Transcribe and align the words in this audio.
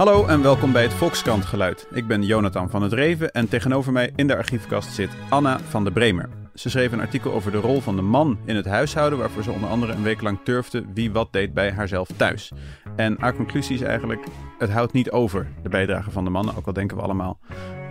Hallo 0.00 0.26
en 0.26 0.42
welkom 0.42 0.72
bij 0.72 0.82
het 0.82 0.92
Volkskrant 0.92 1.44
Geluid. 1.44 1.86
Ik 1.92 2.06
ben 2.06 2.22
Jonathan 2.22 2.70
van 2.70 2.82
het 2.82 2.92
Reven 2.92 3.30
en 3.30 3.48
tegenover 3.48 3.92
mij 3.92 4.12
in 4.16 4.26
de 4.26 4.36
archiefkast 4.36 4.94
zit 4.94 5.10
Anna 5.28 5.58
van 5.58 5.84
de 5.84 5.92
Bremer. 5.92 6.28
Ze 6.54 6.70
schreef 6.70 6.92
een 6.92 7.00
artikel 7.00 7.32
over 7.32 7.52
de 7.52 7.58
rol 7.58 7.80
van 7.80 7.96
de 7.96 8.02
man 8.02 8.38
in 8.44 8.56
het 8.56 8.64
huishouden, 8.64 9.18
waarvoor 9.18 9.42
ze 9.42 9.50
onder 9.50 9.70
andere 9.70 9.92
een 9.92 10.02
week 10.02 10.20
lang 10.20 10.38
turfde 10.44 10.84
wie 10.94 11.12
wat 11.12 11.32
deed 11.32 11.54
bij 11.54 11.72
haarzelf 11.72 12.08
thuis. 12.16 12.52
En 12.96 13.16
haar 13.18 13.34
conclusie 13.34 13.74
is 13.74 13.82
eigenlijk: 13.82 14.24
het 14.58 14.70
houdt 14.70 14.92
niet 14.92 15.10
over, 15.10 15.46
de 15.62 15.68
bijdrage 15.68 16.10
van 16.10 16.24
de 16.24 16.30
mannen, 16.30 16.56
ook 16.56 16.66
al 16.66 16.72
denken 16.72 16.96
we 16.96 17.02
allemaal 17.02 17.38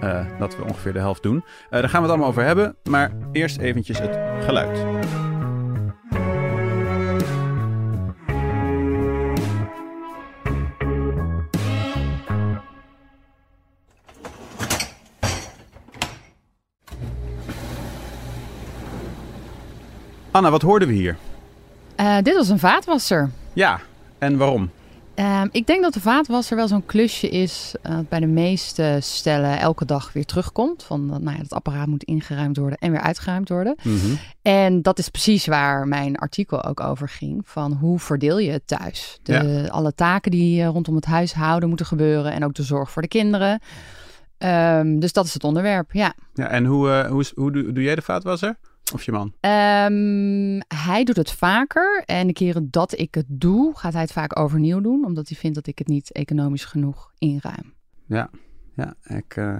uh, 0.03 0.25
dat 0.39 0.55
we 0.55 0.63
ongeveer 0.63 0.93
de 0.93 0.99
helft 0.99 1.23
doen. 1.23 1.35
Uh, 1.35 1.41
daar 1.69 1.89
gaan 1.89 2.01
we 2.01 2.07
het 2.07 2.09
allemaal 2.09 2.29
over 2.29 2.43
hebben, 2.43 2.75
maar 2.89 3.11
eerst 3.31 3.57
eventjes 3.57 3.99
het 3.99 4.19
geluid. 4.45 4.85
Anna, 20.31 20.51
wat 20.51 20.61
hoorden 20.61 20.87
we 20.87 20.93
hier? 20.93 21.17
Uh, 21.99 22.17
dit 22.21 22.35
was 22.35 22.49
een 22.49 22.59
vaatwasser. 22.59 23.29
Ja, 23.53 23.79
en 24.17 24.37
waarom? 24.37 24.69
Uh, 25.15 25.41
ik 25.51 25.67
denk 25.67 25.81
dat 25.81 25.93
de 25.93 25.99
vaatwasser 25.99 26.55
wel 26.55 26.67
zo'n 26.67 26.85
klusje 26.85 27.29
is 27.29 27.75
uh, 27.83 27.99
bij 28.09 28.19
de 28.19 28.27
meeste 28.27 28.97
stellen 29.01 29.59
elke 29.59 29.85
dag 29.85 30.13
weer 30.13 30.25
terugkomt. 30.25 30.83
Van 30.83 31.05
nou 31.05 31.31
ja, 31.31 31.41
het 31.41 31.53
apparaat 31.53 31.87
moet 31.87 32.03
ingeruimd 32.03 32.57
worden 32.57 32.77
en 32.77 32.91
weer 32.91 33.01
uitgeruimd 33.01 33.49
worden. 33.49 33.77
Mm 33.83 33.99
-hmm. 33.99 34.17
En 34.41 34.81
dat 34.81 34.99
is 34.99 35.09
precies 35.09 35.45
waar 35.45 35.87
mijn 35.87 36.15
artikel 36.15 36.63
ook 36.63 36.79
over 36.79 37.09
ging. 37.09 37.41
Van 37.45 37.71
hoe 37.71 37.99
verdeel 37.99 38.39
je 38.39 38.51
het 38.51 38.67
thuis? 38.67 39.19
De, 39.23 39.33
ja. 39.33 39.67
Alle 39.67 39.95
taken 39.95 40.31
die 40.31 40.65
rondom 40.65 40.95
het 40.95 41.05
huishouden 41.05 41.69
moeten 41.69 41.85
gebeuren 41.85 42.31
en 42.31 42.45
ook 42.45 42.53
de 42.53 42.63
zorg 42.63 42.91
voor 42.91 43.01
de 43.01 43.07
kinderen. 43.07 43.61
Um, 44.37 44.99
dus 44.99 45.13
dat 45.13 45.25
is 45.25 45.33
het 45.33 45.43
onderwerp, 45.43 45.93
ja. 45.93 46.13
Ja, 46.33 46.47
en 46.47 46.65
hoe, 46.65 46.87
uh, 46.87 47.07
hoe, 47.07 47.25
hoe 47.35 47.51
doe, 47.51 47.71
doe 47.71 47.83
jij 47.83 47.95
de 47.95 48.01
vaatwasser? 48.01 48.57
Of 48.93 49.03
je 49.03 49.11
man? 49.11 49.33
Um, 49.41 50.61
hij 50.67 51.03
doet 51.03 51.15
het 51.15 51.31
vaker. 51.31 52.03
En 52.05 52.27
de 52.27 52.33
keren 52.33 52.67
dat 52.71 52.99
ik 52.99 53.15
het 53.15 53.25
doe, 53.27 53.77
gaat 53.77 53.93
hij 53.93 54.01
het 54.01 54.11
vaak 54.11 54.39
overnieuw 54.39 54.81
doen. 54.81 55.05
Omdat 55.05 55.29
hij 55.29 55.37
vindt 55.37 55.55
dat 55.55 55.67
ik 55.67 55.77
het 55.77 55.87
niet 55.87 56.11
economisch 56.11 56.65
genoeg 56.65 57.11
inruim. 57.17 57.73
Ja, 58.05 58.29
ja 58.75 58.93
ik... 59.03 59.35
Uh, 59.35 59.55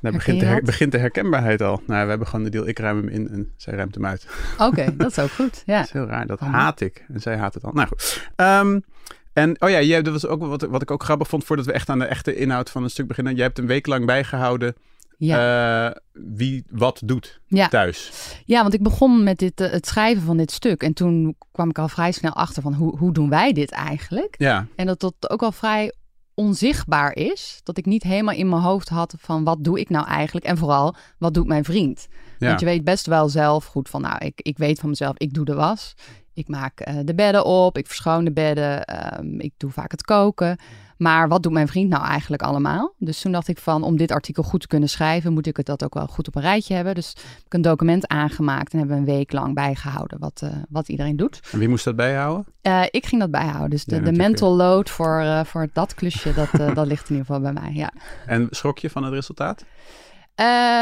daar 0.00 0.12
begint 0.12 0.40
de, 0.40 0.46
her, 0.46 0.62
begint 0.62 0.92
de 0.92 0.98
herkenbaarheid 0.98 1.62
al. 1.62 1.82
Nou, 1.86 2.02
we 2.02 2.08
hebben 2.08 2.26
gewoon 2.26 2.44
de 2.44 2.50
deal, 2.50 2.68
ik 2.68 2.78
ruim 2.78 2.96
hem 2.96 3.08
in 3.08 3.28
en 3.28 3.52
zij 3.56 3.74
ruimt 3.74 3.94
hem 3.94 4.06
uit. 4.06 4.26
Oké, 4.52 4.64
okay, 4.64 4.96
dat 4.96 5.10
is 5.10 5.18
ook 5.18 5.30
goed. 5.30 5.62
Ja. 5.66 5.76
dat 5.76 5.86
is 5.86 5.92
heel 5.92 6.06
raar, 6.06 6.26
dat 6.26 6.40
oh. 6.40 6.52
haat 6.52 6.80
ik. 6.80 7.04
En 7.08 7.20
zij 7.20 7.36
haat 7.36 7.54
het 7.54 7.64
al. 7.64 7.72
Nou 7.72 7.88
goed. 7.88 8.30
Um, 8.36 8.84
en 9.32 9.60
oh 9.62 9.70
ja, 9.70 9.80
jij, 9.80 10.02
dat 10.02 10.12
was 10.12 10.26
ook 10.26 10.40
wat, 10.40 10.62
wat 10.62 10.82
ik 10.82 10.90
ook 10.90 11.02
grappig 11.02 11.28
vond 11.28 11.44
voordat 11.44 11.66
we 11.66 11.72
echt 11.72 11.88
aan 11.88 11.98
de 11.98 12.04
echte 12.04 12.36
inhoud 12.36 12.70
van 12.70 12.82
een 12.82 12.90
stuk 12.90 13.06
beginnen. 13.06 13.34
Jij 13.34 13.44
hebt 13.44 13.58
een 13.58 13.66
week 13.66 13.86
lang 13.86 14.06
bijgehouden 14.06 14.74
ja. 15.18 15.88
Uh, 15.88 15.96
wie 16.12 16.64
wat 16.70 17.02
doet 17.04 17.40
ja. 17.46 17.68
thuis. 17.68 18.12
Ja, 18.44 18.62
want 18.62 18.74
ik 18.74 18.82
begon 18.82 19.22
met 19.22 19.38
dit, 19.38 19.60
uh, 19.60 19.70
het 19.70 19.86
schrijven 19.86 20.22
van 20.22 20.36
dit 20.36 20.50
stuk. 20.50 20.82
En 20.82 20.92
toen 20.92 21.36
kwam 21.52 21.68
ik 21.68 21.78
al 21.78 21.88
vrij 21.88 22.12
snel 22.12 22.32
achter 22.32 22.62
van 22.62 22.74
hoe, 22.74 22.96
hoe 22.98 23.12
doen 23.12 23.28
wij 23.28 23.52
dit 23.52 23.70
eigenlijk? 23.70 24.34
Ja. 24.38 24.66
En 24.76 24.86
dat 24.86 25.00
dat 25.00 25.30
ook 25.30 25.42
al 25.42 25.52
vrij 25.52 25.92
onzichtbaar 26.34 27.16
is. 27.16 27.60
Dat 27.62 27.78
ik 27.78 27.86
niet 27.86 28.02
helemaal 28.02 28.34
in 28.34 28.48
mijn 28.48 28.62
hoofd 28.62 28.88
had 28.88 29.14
van 29.18 29.44
wat 29.44 29.64
doe 29.64 29.80
ik 29.80 29.88
nou 29.88 30.06
eigenlijk? 30.06 30.46
En 30.46 30.58
vooral, 30.58 30.94
wat 31.18 31.34
doet 31.34 31.46
mijn 31.46 31.64
vriend? 31.64 32.08
Ja. 32.38 32.48
Want 32.48 32.60
je 32.60 32.66
weet 32.66 32.84
best 32.84 33.06
wel 33.06 33.28
zelf 33.28 33.64
goed 33.64 33.88
van, 33.88 34.00
nou, 34.00 34.24
ik, 34.24 34.40
ik 34.42 34.58
weet 34.58 34.80
van 34.80 34.88
mezelf, 34.88 35.16
ik 35.16 35.34
doe 35.34 35.44
de 35.44 35.54
was. 35.54 35.94
Ik 36.34 36.48
maak 36.48 36.88
uh, 36.88 36.98
de 37.04 37.14
bedden 37.14 37.44
op, 37.44 37.78
ik 37.78 37.86
verschoon 37.86 38.24
de 38.24 38.32
bedden, 38.32 38.96
um, 39.18 39.40
ik 39.40 39.52
doe 39.56 39.70
vaak 39.70 39.90
het 39.90 40.02
koken. 40.02 40.58
Maar 40.98 41.28
wat 41.28 41.42
doet 41.42 41.52
mijn 41.52 41.68
vriend 41.68 41.90
nou 41.90 42.04
eigenlijk 42.04 42.42
allemaal? 42.42 42.94
Dus 42.98 43.20
toen 43.20 43.32
dacht 43.32 43.48
ik 43.48 43.58
van, 43.58 43.82
om 43.82 43.96
dit 43.96 44.10
artikel 44.10 44.42
goed 44.42 44.60
te 44.60 44.66
kunnen 44.66 44.88
schrijven, 44.88 45.32
moet 45.32 45.46
ik 45.46 45.56
het 45.56 45.66
dat 45.66 45.84
ook 45.84 45.94
wel 45.94 46.06
goed 46.06 46.28
op 46.28 46.34
een 46.34 46.42
rijtje 46.42 46.74
hebben. 46.74 46.94
Dus 46.94 47.08
heb 47.16 47.44
ik 47.44 47.54
een 47.54 47.62
document 47.62 48.06
aangemaakt 48.06 48.72
en 48.72 48.78
hebben 48.78 48.96
we 48.96 49.02
een 49.02 49.16
week 49.16 49.32
lang 49.32 49.54
bijgehouden 49.54 50.18
wat, 50.18 50.40
uh, 50.44 50.50
wat 50.68 50.88
iedereen 50.88 51.16
doet. 51.16 51.40
En 51.52 51.58
wie 51.58 51.68
moest 51.68 51.84
dat 51.84 51.96
bijhouden? 51.96 52.46
Uh, 52.62 52.82
ik 52.90 53.06
ging 53.06 53.20
dat 53.20 53.30
bijhouden. 53.30 53.70
Dus 53.70 53.84
de, 53.84 53.96
ja, 53.96 54.02
de 54.02 54.12
mental 54.12 54.56
load 54.56 54.90
voor, 54.90 55.20
uh, 55.20 55.44
voor 55.44 55.68
dat 55.72 55.94
klusje, 55.94 56.34
dat, 56.34 56.50
dat 56.74 56.86
ligt 56.86 57.08
in 57.08 57.16
ieder 57.16 57.26
geval 57.26 57.40
bij 57.40 57.52
mij, 57.52 57.72
ja. 57.72 57.92
En 58.26 58.46
schrok 58.50 58.78
je 58.78 58.90
van 58.90 59.02
het 59.02 59.12
resultaat? 59.12 59.64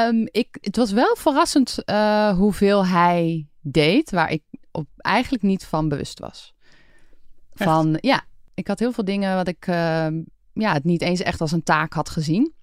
Um, 0.09 0.29
ik, 0.31 0.59
het 0.61 0.77
was 0.77 0.93
wel 0.93 1.17
verrassend 1.19 1.83
hoeveel 2.37 2.87
hij 2.87 3.47
deed, 3.61 4.11
waar 4.11 4.31
ik 4.31 4.43
op, 4.71 4.87
eigenlijk 4.97 5.43
niet 5.43 5.65
van 5.65 5.89
bewust 5.89 6.19
was. 6.19 6.55
Van, 7.55 7.99
ja, 8.01 8.25
ik 8.57 8.67
had 8.67 8.79
heel 8.79 8.93
veel 8.93 9.05
dingen 9.05 9.35
wat 9.35 9.49
ik 9.49 9.67
uh, 9.67 10.07
ja, 10.53 10.73
het 10.73 10.85
niet 10.85 11.03
eens 11.03 11.21
echt 11.21 11.41
als 11.41 11.53
een 11.53 11.63
taak 11.63 11.93
had 11.93 12.09
gezien. 12.09 12.55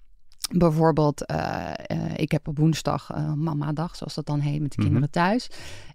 Bijvoorbeeld, 0.52 1.30
uh, 1.30 1.70
uh, 1.92 1.98
ik 2.16 2.30
heb 2.32 2.48
op 2.48 2.58
woensdag 2.58 3.10
mama-dag, 3.34 3.96
zoals 3.96 4.14
dat 4.14 4.26
dan 4.26 4.40
heet, 4.40 4.60
met 4.60 4.70
de 4.70 4.82
kinderen 4.82 5.08
mm 5.08 5.08
-hmm. 5.12 5.28
thuis. 5.28 5.50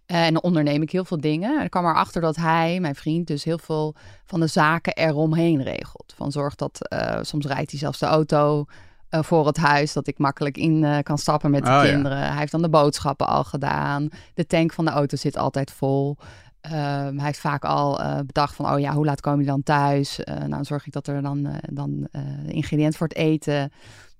en 0.06 0.34
dan 0.34 0.42
onderneem 0.42 0.82
ik 0.82 0.92
heel 0.92 1.06
veel 1.06 1.22
dingen. 1.22 1.60
En 1.60 1.64
ik 1.64 1.70
kwam 1.70 1.86
erachter 1.86 2.22
dat 2.22 2.36
hij, 2.36 2.80
mijn 2.80 2.96
vriend, 2.96 3.28
dus 3.28 3.44
heel 3.44 3.58
veel 3.58 3.96
van 4.26 4.40
de 4.40 4.48
zaken 4.48 4.94
eromheen 4.94 5.64
regelt. 5.64 6.14
Van 6.16 6.32
zorg 6.32 6.56
dat, 6.56 6.80
soms 7.22 7.46
rijdt 7.46 7.72
hij 7.72 7.80
zelfs 7.80 8.00
de 8.00 8.06
auto 8.06 8.66
voor 9.10 9.48
het 9.48 9.58
huis, 9.58 9.94
dat 9.94 10.08
ik 10.08 10.18
makkelijk 10.18 10.58
in 10.58 11.04
kan 11.04 11.18
stappen 11.18 11.52
met 11.52 11.66
de 11.66 11.72
oh, 11.72 11.82
kinderen. 11.82 12.18
Ja. 12.18 12.30
Hij 12.30 12.40
heeft 12.40 12.52
dan 12.52 12.62
de 12.62 12.70
boodschappen 12.70 13.28
al 13.28 13.44
gedaan. 13.44 14.10
De 14.34 14.48
tank 14.48 14.74
van 14.74 14.86
de 14.86 14.92
auto 14.92 15.18
zit 15.18 15.38
altijd 15.38 15.72
vol. 15.72 16.18
Uh, 16.66 16.72
hij 16.72 17.26
heeft 17.26 17.40
vaak 17.40 17.64
al 17.64 18.02
uh, 18.02 18.18
bedacht 18.18 18.56
van, 18.56 18.72
oh 18.72 18.80
ja, 18.80 18.94
hoe 18.94 19.06
laat 19.06 19.22
kom 19.22 19.40
je 19.40 19.46
dan 19.46 19.64
thuis? 19.64 20.20
Uh, 20.20 20.36
nou, 20.36 20.50
dan 20.50 20.66
zorg 20.66 20.86
ik 20.86 20.94
dat 20.94 21.08
er 21.08 21.22
dan, 21.22 21.48
dan 21.70 22.08
de 22.46 22.52
ingrediënt 22.52 22.98
voor 22.98 23.08
het 23.08 23.18
eten 23.18 23.72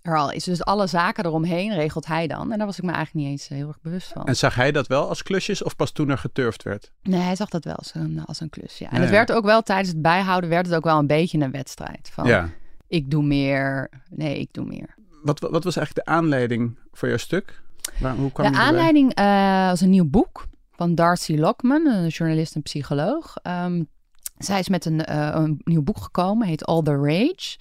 er 0.02 0.18
al 0.18 0.32
is. 0.32 0.44
Dus 0.44 0.64
alle 0.64 0.88
zaken 0.88 1.26
eromheen 1.26 1.74
regelt 1.74 2.06
hij 2.06 2.28
dan. 2.28 2.52
En 2.52 2.58
daar 2.58 2.68
was 2.68 2.78
ik 2.78 2.84
me 2.84 2.92
eigenlijk 2.92 3.26
niet 3.26 3.40
eens 3.40 3.48
heel 3.48 3.68
erg 3.68 3.82
bewust 3.82 4.12
van. 4.12 4.26
En 4.26 4.36
zag 4.36 4.56
hij 4.56 4.72
dat 4.72 4.88
wel 4.88 5.10
als 5.10 5.24
klusjes 5.24 5.64
of 5.64 5.76
pas 5.76 5.92
toen 5.92 6.10
er 6.10 6.18
geturfd 6.18 6.64
werd? 6.64 6.92
Nee, 7.04 7.22
hij 7.22 7.36
zag 7.36 7.50
dat 7.50 7.64
wel 7.64 7.76
als 7.76 7.92
een, 7.94 8.26
als 8.26 8.40
een 8.40 8.50
klus, 8.50 8.78
ja. 8.78 8.92
En 8.92 9.02
het 9.02 9.10
werd 9.10 9.32
ook 9.32 9.46
wel, 9.46 9.62
tijdens 9.62 9.90
het 9.90 10.02
bijhouden, 10.02 10.50
werd 10.50 10.66
het 10.66 10.76
ook 10.76 10.84
wel 10.84 11.00
een 11.00 11.08
beetje 11.08 11.40
een 11.40 11.52
wedstrijd. 11.52 12.10
Van, 12.14 12.28
ja. 12.28 12.50
ik 12.88 13.12
doe 13.12 13.24
meer, 13.24 13.90
nee, 14.10 14.40
ik 14.40 14.54
doe 14.54 14.66
meer. 14.66 14.96
Wat, 15.24 15.40
wat 15.40 15.64
was 15.64 15.76
eigenlijk 15.76 16.08
de 16.08 16.14
aanleiding 16.14 16.78
voor 16.92 17.08
jouw 17.08 17.18
stuk? 17.18 17.62
Waar, 18.00 18.16
hoe 18.16 18.32
kwam 18.32 18.52
de 18.52 18.58
aanleiding 18.58 19.16
was 19.70 19.82
een 19.82 19.90
nieuw 19.90 20.10
boek 20.10 20.48
van 20.80 20.96
Darcy 20.96 21.36
Lockman, 21.36 21.86
een 21.86 22.08
journalist 22.08 22.56
en 22.56 22.62
psycholoog. 22.62 23.36
Um, 23.44 23.88
zij 24.38 24.60
is 24.60 24.70
met 24.70 24.86
een, 24.86 25.02
uh, 25.10 25.30
een, 25.34 25.62
nieuw 25.64 25.82
boek 25.82 25.98
gekomen, 25.98 26.48
heet 26.48 26.66
All 26.66 26.82
the 26.82 26.96
Rage. 26.96 27.58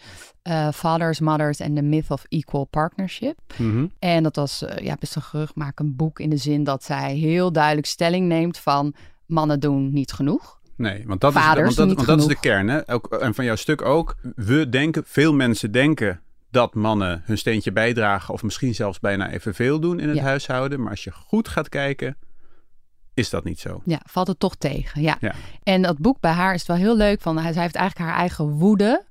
Uh, 0.49 0.69
Fathers, 0.73 1.21
Mothers 1.21 1.61
and 1.61 1.77
the 1.77 1.83
Myth 1.83 2.11
of 2.11 2.25
Equal 2.29 2.65
Partnership. 2.65 3.39
Mm 3.57 3.71
-hmm. 3.71 3.93
En 3.99 4.23
dat 4.23 4.37
was 4.37 4.63
uh, 4.63 4.85
ja, 4.85 4.97
best 5.01 5.17
een 5.17 5.23
geruchtmakend 5.23 5.97
boek 5.97 6.21
in 6.21 6.31
de 6.31 6.37
zin 6.37 6.65
dat 6.65 6.85
zij 6.85 7.15
heel 7.15 7.53
duidelijk 7.53 7.87
stelling 7.87 8.29
neemt 8.29 8.59
van 8.59 8.95
mannen 9.27 9.61
doen 9.61 9.93
niet 9.93 10.13
genoeg. 10.13 10.61
Nee, 10.77 11.05
want 11.07 11.21
dat, 11.21 11.35
is, 11.35 11.43
want 11.45 11.77
dat, 11.77 11.77
want 11.77 12.07
dat 12.07 12.21
is 12.21 12.27
de 12.27 12.39
kern. 12.41 12.69
Hè? 12.69 12.93
Ook, 12.93 13.07
en 13.07 13.35
van 13.35 13.45
jouw 13.45 13.57
stuk 13.57 13.83
ook. 13.83 14.17
We 14.35 14.69
denken, 14.69 15.03
veel 15.07 15.35
mensen 15.35 15.73
denken 15.73 16.21
dat 16.51 16.75
mannen 16.75 17.23
hun 17.25 17.39
steentje 17.39 17.73
bijdragen 17.73 18.35
of 18.35 18.43
misschien 18.43 18.75
zelfs 18.75 19.01
bijna 19.01 19.31
evenveel 19.31 19.81
doen 19.81 20.01
in 20.01 20.09
het 20.09 20.17
Ja. 20.17 20.23
huishouden. 20.23 20.81
Maar 20.81 20.91
als 20.91 21.05
je 21.05 21.13
goed 21.13 21.49
gaat 21.49 21.69
kijken, 21.69 22.17
is 23.19 23.31
dat 23.31 23.45
niet 23.45 23.61
zo. 23.61 23.81
Ja, 23.85 24.01
valt 24.05 24.27
het 24.27 24.39
toch 24.39 24.57
tegen. 24.57 25.03
Ja. 25.03 25.17
Ja. 25.21 25.35
En 25.63 25.83
dat 25.83 25.99
boek 25.99 26.21
bij 26.21 26.33
haar 26.33 26.55
is 26.55 26.67
wel 26.67 26.77
heel 26.77 26.97
leuk. 26.97 27.21
Van, 27.21 27.35
zij 27.39 27.45
heeft 27.45 27.75
eigenlijk 27.75 27.99
haar 27.99 28.19
eigen 28.19 28.49
woede 28.51 29.05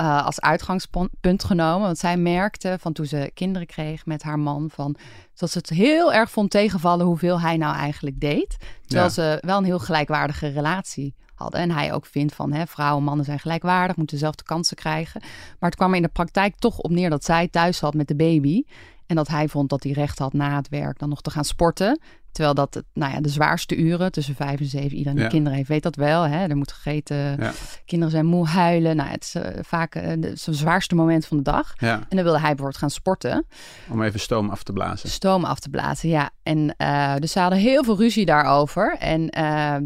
uh, 0.00 0.26
als 0.26 0.40
uitgangspunt 0.40 1.44
genomen. 1.44 1.80
Want 1.80 1.98
zij 1.98 2.16
merkte 2.16 2.76
van 2.80 2.92
toen 2.92 3.06
ze 3.06 3.30
kinderen 3.34 3.66
kreeg 3.66 4.06
met 4.06 4.22
haar 4.22 4.38
man... 4.38 4.70
Van, 4.72 4.96
dat 5.34 5.50
ze 5.50 5.58
het 5.58 5.68
heel 5.68 6.12
erg 6.12 6.30
vond 6.30 6.50
tegenvallen 6.50 7.06
hoeveel 7.06 7.40
hij 7.40 7.56
nou 7.56 7.76
eigenlijk 7.76 8.20
deed. 8.20 8.56
Terwijl 8.86 9.06
Ja. 9.08 9.12
ze 9.12 9.38
wel 9.40 9.58
een 9.58 9.64
heel 9.64 9.78
gelijkwaardige 9.78 10.48
relatie 10.48 11.14
hadden. 11.34 11.60
En 11.60 11.70
hij 11.70 11.92
ook 11.92 12.06
vindt 12.06 12.34
van 12.34 12.52
hè, 12.52 12.66
vrouwen 12.66 12.98
en 12.98 13.04
mannen 13.04 13.24
zijn 13.24 13.38
gelijkwaardig... 13.38 13.96
moeten 13.96 14.16
dezelfde 14.16 14.42
kansen 14.42 14.76
krijgen. 14.76 15.20
Maar 15.58 15.70
het 15.70 15.78
kwam 15.78 15.90
er 15.90 15.96
in 15.96 16.02
de 16.02 16.08
praktijk 16.08 16.56
toch 16.56 16.78
op 16.78 16.90
neer 16.90 17.10
dat 17.10 17.24
zij 17.24 17.48
thuis 17.48 17.76
zat 17.76 17.94
met 17.94 18.08
de 18.08 18.16
baby... 18.16 18.62
En 19.06 19.16
dat 19.16 19.28
hij 19.28 19.48
vond 19.48 19.68
dat 19.70 19.82
hij 19.82 19.92
recht 19.92 20.18
had 20.18 20.32
na 20.32 20.56
het 20.56 20.68
werk 20.68 20.98
dan 20.98 21.08
nog 21.08 21.20
te 21.20 21.30
gaan 21.30 21.44
sporten. 21.44 22.00
Terwijl 22.32 22.54
dat 22.54 22.82
nou 22.92 23.12
ja, 23.12 23.20
de 23.20 23.28
zwaarste 23.28 23.76
uren 23.76 24.12
tussen 24.12 24.34
vijf 24.34 24.60
en 24.60 24.66
zeven, 24.66 24.96
iedereen 24.96 25.14
die 25.14 25.24
Ja. 25.24 25.30
kinderen 25.30 25.56
heeft, 25.58 25.68
weet 25.68 25.82
dat 25.82 25.96
wel. 25.96 26.22
Hè? 26.22 26.46
Er 26.48 26.56
moet 26.56 26.72
gegeten, 26.72 27.16
Ja. 27.16 27.52
kinderen 27.84 28.12
zijn 28.12 28.26
moe, 28.26 28.46
huilen. 28.46 28.96
Nou, 28.96 29.08
het 29.08 29.22
is 29.22 29.34
eh, 29.34 29.58
vaak 29.62 29.92
de- 29.92 30.00
het 30.00 30.24
is 30.24 30.46
het 30.46 30.56
zwaarste 30.56 30.94
moment 30.94 31.26
van 31.26 31.36
de 31.36 31.42
dag. 31.42 31.74
Ja, 31.78 31.94
En 31.94 32.04
dan 32.16 32.22
wilde 32.24 32.38
hij 32.38 32.48
bijvoorbeeld 32.48 32.76
gaan 32.76 32.90
sporten, 32.90 33.46
om 33.90 34.02
even 34.02 34.20
stoom 34.20 34.50
af 34.50 34.62
te 34.62 34.72
blazen. 34.72 35.08
stoom 35.08 35.44
af 35.44 35.58
te 35.60 35.68
blazen. 35.70 36.08
Ja, 36.08 36.30
en 36.42 36.74
eh, 36.76 37.14
dus 37.18 37.32
ze 37.32 37.40
hadden 37.40 37.58
heel 37.58 37.84
veel 37.84 37.96
ruzie 37.96 38.24
daarover. 38.24 38.96
En 38.98 39.26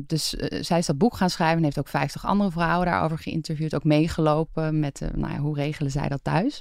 dus 0.06 0.28
zij 0.60 0.78
is 0.78 0.86
dat 0.86 0.98
boek 0.98 1.16
gaan 1.16 1.30
schrijven 1.30 1.56
en 1.58 1.64
heeft 1.64 1.78
ook 1.78 1.88
50 1.88 2.26
andere 2.26 2.50
vrouwen 2.50 2.86
daarover 2.86 3.18
geïnterviewd. 3.18 3.74
Ook 3.74 3.84
meegelopen 3.84 4.78
met, 4.80 5.00
nou 5.14 5.32
ja, 5.32 5.38
hoe 5.38 5.54
regelen 5.56 5.90
zij 5.90 6.08
dat 6.08 6.20
thuis? 6.24 6.60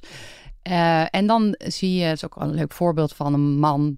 Eh, 0.69 1.05
en 1.11 1.27
dan 1.27 1.55
zie 1.57 1.93
je, 1.95 2.03
het 2.03 2.15
is 2.15 2.25
ook 2.25 2.35
een 2.35 2.53
leuk 2.53 2.71
voorbeeld 2.71 3.13
van 3.13 3.33
een 3.33 3.59
man, 3.59 3.97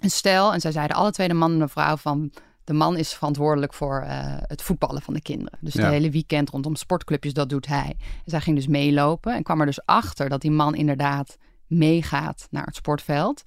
een 0.00 0.10
stel. 0.10 0.52
En 0.52 0.60
zij 0.60 0.72
zeiden 0.72 0.96
alle 0.96 1.10
twee, 1.10 1.28
de 1.28 1.34
man 1.34 1.52
en 1.52 1.58
de 1.58 1.68
vrouw, 1.68 1.96
van 1.96 2.32
de 2.64 2.72
man 2.72 2.96
is 2.96 3.12
verantwoordelijk 3.12 3.74
voor 3.74 4.00
eh, 4.00 4.18
het 4.40 4.62
voetballen 4.62 5.02
van 5.02 5.14
de 5.14 5.22
kinderen. 5.22 5.58
Dus 5.60 5.74
Ja. 5.74 5.82
het 5.82 5.90
hele 5.92 6.10
weekend 6.10 6.50
rondom 6.50 6.74
sportclubjes, 6.76 7.32
dat 7.32 7.48
doet 7.48 7.66
hij. 7.66 7.96
En 7.98 8.30
zij 8.30 8.40
ging 8.40 8.56
dus 8.56 8.66
meelopen 8.66 9.34
en 9.34 9.42
kwam 9.42 9.60
er 9.60 9.66
dus 9.66 9.84
achter 9.84 10.28
dat 10.28 10.40
die 10.40 10.50
man 10.50 10.74
inderdaad 10.74 11.36
meegaat 11.66 12.46
naar 12.50 12.64
het 12.64 12.76
sportveld. 12.76 13.42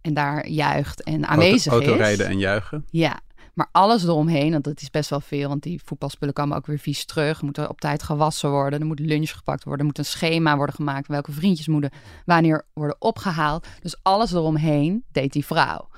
En 0.00 0.14
daar 0.14 0.48
juicht 0.48 1.02
en 1.02 1.26
aanwezig 1.26 1.72
Auto, 1.72 1.84
is. 1.84 1.90
autorijden 1.90 2.26
en 2.26 2.38
juichen. 2.38 2.84
Ja, 2.90 3.20
maar 3.58 3.68
alles 3.72 4.04
eromheen, 4.04 4.50
want 4.52 4.64
dat 4.64 4.80
is 4.80 4.90
best 4.90 5.10
wel 5.10 5.20
veel, 5.20 5.48
want 5.48 5.62
die 5.62 5.80
voetbalspullen 5.84 6.34
komen 6.34 6.56
ook 6.56 6.66
weer 6.66 6.78
vies 6.78 7.04
terug. 7.04 7.38
Er 7.38 7.44
moet 7.44 7.68
op 7.68 7.80
tijd 7.80 8.02
gewassen 8.02 8.50
worden, 8.50 8.80
er 8.80 8.86
moet 8.86 8.98
lunch 8.98 9.30
gepakt 9.30 9.64
worden, 9.64 9.80
er 9.80 9.86
moet 9.86 9.98
een 9.98 10.04
schema 10.04 10.56
worden 10.56 10.74
gemaakt, 10.74 11.08
welke 11.08 11.32
vriendjes 11.32 11.66
moeten 11.66 11.90
wanneer 12.24 12.66
worden 12.72 12.96
opgehaald. 12.98 13.66
Dus 13.82 13.96
alles 14.02 14.32
eromheen 14.32 15.04
deed 15.12 15.32
die 15.32 15.44
vrouw. 15.44 15.88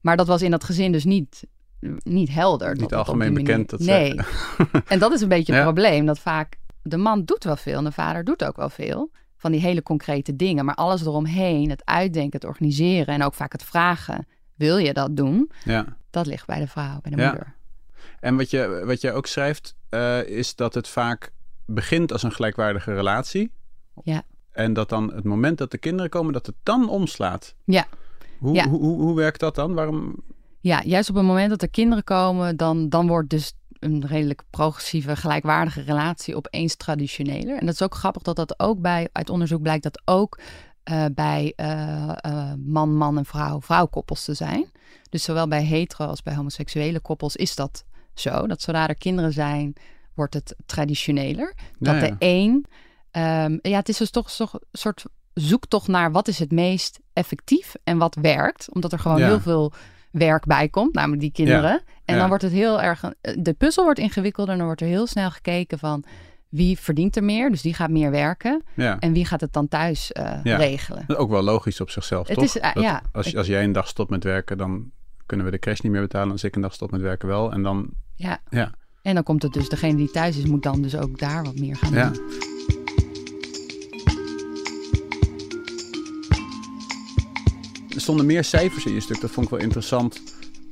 Maar 0.00 0.16
dat 0.16 0.26
was 0.26 0.42
in 0.42 0.50
dat 0.50 0.64
gezin 0.64 0.92
dus 0.92 1.04
niet, 1.04 1.44
niet 2.02 2.28
helder. 2.30 2.76
Niet 2.76 2.94
algemeen 2.94 3.34
bekend 3.34 3.70
dat 3.70 3.80
Nee, 3.80 4.14
en 4.86 4.98
dat 4.98 5.12
is 5.12 5.20
een 5.20 5.28
beetje 5.28 5.52
het 5.52 5.62
Ja. 5.62 5.70
probleem, 5.72 6.06
dat 6.06 6.18
vaak 6.18 6.56
de 6.82 6.96
man 6.96 7.24
doet 7.24 7.44
wel 7.44 7.56
veel 7.56 7.78
en 7.78 7.84
de 7.84 7.92
vader 7.92 8.24
doet 8.24 8.44
ook 8.44 8.56
wel 8.56 8.70
veel. 8.70 9.10
Van 9.36 9.52
die 9.52 9.60
hele 9.60 9.82
concrete 9.82 10.36
dingen, 10.36 10.64
maar 10.64 10.74
alles 10.74 11.00
eromheen, 11.00 11.70
het 11.70 11.84
uitdenken, 11.84 12.40
het 12.40 12.48
organiseren 12.48 13.14
en 13.14 13.22
ook 13.22 13.34
vaak 13.34 13.52
het 13.52 13.62
vragen, 13.64 14.26
wil 14.60 14.76
je 14.76 14.92
dat 14.92 15.16
doen? 15.16 15.50
Ja. 15.64 15.96
Dat 16.10 16.26
ligt 16.26 16.46
bij 16.46 16.58
de 16.58 16.66
vrouw, 16.66 16.98
bij 17.02 17.10
de 17.10 17.16
Ja. 17.22 17.28
moeder. 17.30 17.54
En 18.20 18.36
wat 18.36 18.50
je, 18.50 18.82
wat 18.86 19.00
je 19.00 19.12
ook 19.12 19.26
schrijft, 19.26 19.74
eh, 19.88 20.22
is 20.28 20.54
dat 20.54 20.74
het 20.74 20.88
vaak 20.88 21.32
begint 21.66 22.12
als 22.12 22.22
een 22.22 22.32
gelijkwaardige 22.32 22.94
relatie. 22.94 23.50
Ja. 24.04 24.22
En 24.52 24.72
dat 24.72 24.88
dan 24.88 25.12
het 25.14 25.24
moment 25.24 25.58
dat 25.58 25.70
de 25.70 25.78
kinderen 25.78 26.10
komen, 26.10 26.32
dat 26.32 26.46
het 26.46 26.54
dan 26.62 26.88
omslaat. 26.88 27.54
Ja. 27.64 27.86
Hoe, 28.38 28.54
Ja. 28.54 28.68
hoe, 28.68 28.78
hoe, 28.80 29.00
hoe 29.00 29.14
werkt 29.16 29.40
dat 29.40 29.54
dan? 29.54 29.74
Waarom? 29.74 30.16
Ja, 30.60 30.82
juist 30.84 31.08
op 31.10 31.14
het 31.14 31.24
moment 31.24 31.50
dat 31.50 31.62
er 31.62 31.70
kinderen 31.70 32.04
komen, 32.04 32.56
dan, 32.56 32.88
dan 32.88 33.06
wordt 33.06 33.30
dus 33.30 33.52
een 33.78 34.06
redelijk 34.06 34.42
progressieve, 34.50 35.16
gelijkwaardige 35.16 35.80
relatie 35.80 36.36
opeens 36.36 36.74
traditioneler. 36.76 37.58
En 37.58 37.66
dat 37.66 37.74
is 37.74 37.82
ook 37.82 37.94
grappig 37.94 38.22
dat 38.22 38.36
dat 38.36 38.60
ook 38.60 38.80
bij, 38.80 39.08
uit 39.12 39.30
onderzoek 39.30 39.62
blijkt 39.62 39.82
dat 39.82 40.02
ook 40.04 40.38
eh, 40.82 41.04
bij 41.14 41.52
eh, 41.56 42.08
eh, 42.08 42.52
man, 42.58 42.96
man 42.96 43.18
en 43.18 43.24
vrouw, 43.24 43.60
vrouwkoppels 43.60 44.24
te 44.24 44.34
zijn. 44.34 44.70
Dus 45.10 45.22
zowel 45.22 45.48
bij 45.48 45.64
hetero 45.64 46.06
als 46.06 46.22
bij 46.22 46.34
homoseksuele 46.34 47.00
koppels 47.00 47.36
is 47.36 47.54
dat 47.54 47.84
zo. 48.14 48.46
Dat 48.46 48.62
zodra 48.62 48.88
er 48.88 48.94
kinderen 48.94 49.32
zijn, 49.32 49.72
wordt 50.14 50.34
het 50.34 50.54
traditioneler. 50.66 51.54
Dat 51.78 51.94
ja. 51.94 52.00
de 52.00 52.14
een, 52.18 52.66
ehm, 53.10 53.58
ja, 53.62 53.76
het 53.76 53.88
is 53.88 53.96
dus 53.96 54.10
toch 54.10 54.38
een 54.38 54.60
soort 54.72 55.04
zoektocht 55.34 55.88
naar 55.88 56.12
wat 56.12 56.28
is 56.28 56.38
het 56.38 56.52
meest 56.52 57.00
effectief 57.12 57.74
en 57.84 57.98
wat 57.98 58.14
werkt. 58.14 58.72
Omdat 58.72 58.92
er 58.92 58.98
gewoon 58.98 59.18
Ja. 59.18 59.26
heel 59.26 59.40
veel 59.40 59.72
werk 60.10 60.44
bij 60.44 60.68
komt, 60.68 60.94
namelijk 60.94 61.20
die 61.20 61.32
kinderen. 61.32 61.82
En 62.04 62.18
dan 62.18 62.28
wordt 62.28 62.42
het 62.42 62.52
heel 62.52 62.82
erg, 62.82 63.12
de 63.20 63.52
puzzel 63.52 63.84
wordt 63.84 63.98
ingewikkelder 63.98 64.52
en 64.52 64.58
dan 64.58 64.66
wordt 64.66 64.82
er 64.82 64.88
heel 64.88 65.06
snel 65.06 65.30
gekeken 65.30 65.78
van 65.78 66.04
wie 66.50 66.78
verdient 66.78 67.16
er 67.16 67.24
meer, 67.24 67.50
dus 67.50 67.62
die 67.62 67.74
gaat 67.74 67.90
meer 67.90 68.10
werken. 68.10 68.62
Ja. 68.74 68.98
En 68.98 69.12
wie 69.12 69.24
gaat 69.24 69.40
het 69.40 69.52
dan 69.52 69.68
thuis 69.68 70.12
eh, 70.12 70.38
ja. 70.42 70.56
regelen? 70.56 71.04
Dat 71.06 71.16
is 71.16 71.22
ook 71.22 71.30
wel 71.30 71.42
logisch 71.42 71.80
op 71.80 71.90
zichzelf, 71.90 72.28
het? 72.28 72.42
Is, 72.42 72.58
eh, 72.58 72.70
ja. 72.74 73.02
als, 73.12 73.36
als 73.36 73.46
jij 73.46 73.64
een 73.64 73.72
dag 73.72 73.88
stopt 73.88 74.10
met 74.10 74.24
werken, 74.24 74.58
dan 74.58 74.90
kunnen 75.26 75.46
we 75.46 75.52
de 75.52 75.58
crash 75.58 75.80
niet 75.80 75.92
meer 75.92 76.00
betalen. 76.00 76.32
Als 76.32 76.44
ik 76.44 76.54
een 76.54 76.62
dag 76.62 76.74
stop 76.74 76.90
met 76.90 77.00
werken 77.00 77.28
wel. 77.28 77.52
En 77.52 77.62
dan... 77.62 77.90
Ja. 78.14 78.38
ja. 78.50 78.72
En 79.02 79.14
dan 79.14 79.22
komt 79.22 79.42
het 79.42 79.52
dus, 79.52 79.68
degene 79.68 79.96
die 79.96 80.10
thuis 80.10 80.36
is, 80.36 80.44
moet 80.44 80.62
dan 80.62 80.82
dus 80.82 80.96
ook 80.96 81.18
daar 81.18 81.44
wat 81.44 81.58
meer 81.58 81.76
gaan 81.76 81.92
ja. 81.92 82.10
doen. 82.10 82.22
Er 87.94 88.00
stonden 88.00 88.26
meer 88.26 88.44
cijfers 88.44 88.86
in 88.86 88.92
je 88.92 89.00
stuk, 89.00 89.20
dat 89.20 89.30
vond 89.30 89.46
ik 89.46 89.52
wel 89.52 89.62
interessant. 89.62 90.22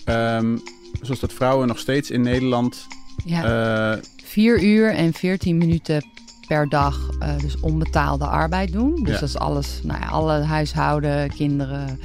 Um, 0.07 0.63
zoals 1.03 1.21
dat 1.21 1.33
vrouwen 1.33 1.69
nog 1.69 1.79
steeds 1.79 2.11
in 2.11 2.21
Nederland... 2.21 2.87
Ja. 3.25 3.93
Eh, 3.95 4.03
4 4.39 4.63
uur 4.63 4.95
en 4.95 5.13
14 5.13 5.59
minuten 5.59 6.05
per 6.47 6.69
dag 6.69 7.11
eh, 7.19 7.39
dus 7.39 7.61
onbetaalde 7.61 8.27
arbeid 8.27 8.73
doen. 8.73 8.95
Dus 9.03 9.21
dat 9.21 9.29
is 9.29 9.39
alles, 9.39 9.81
nou 9.83 10.01
ja, 10.01 10.07
alle 10.07 10.33
huishouden, 10.33 11.31
kinderen, 11.31 12.01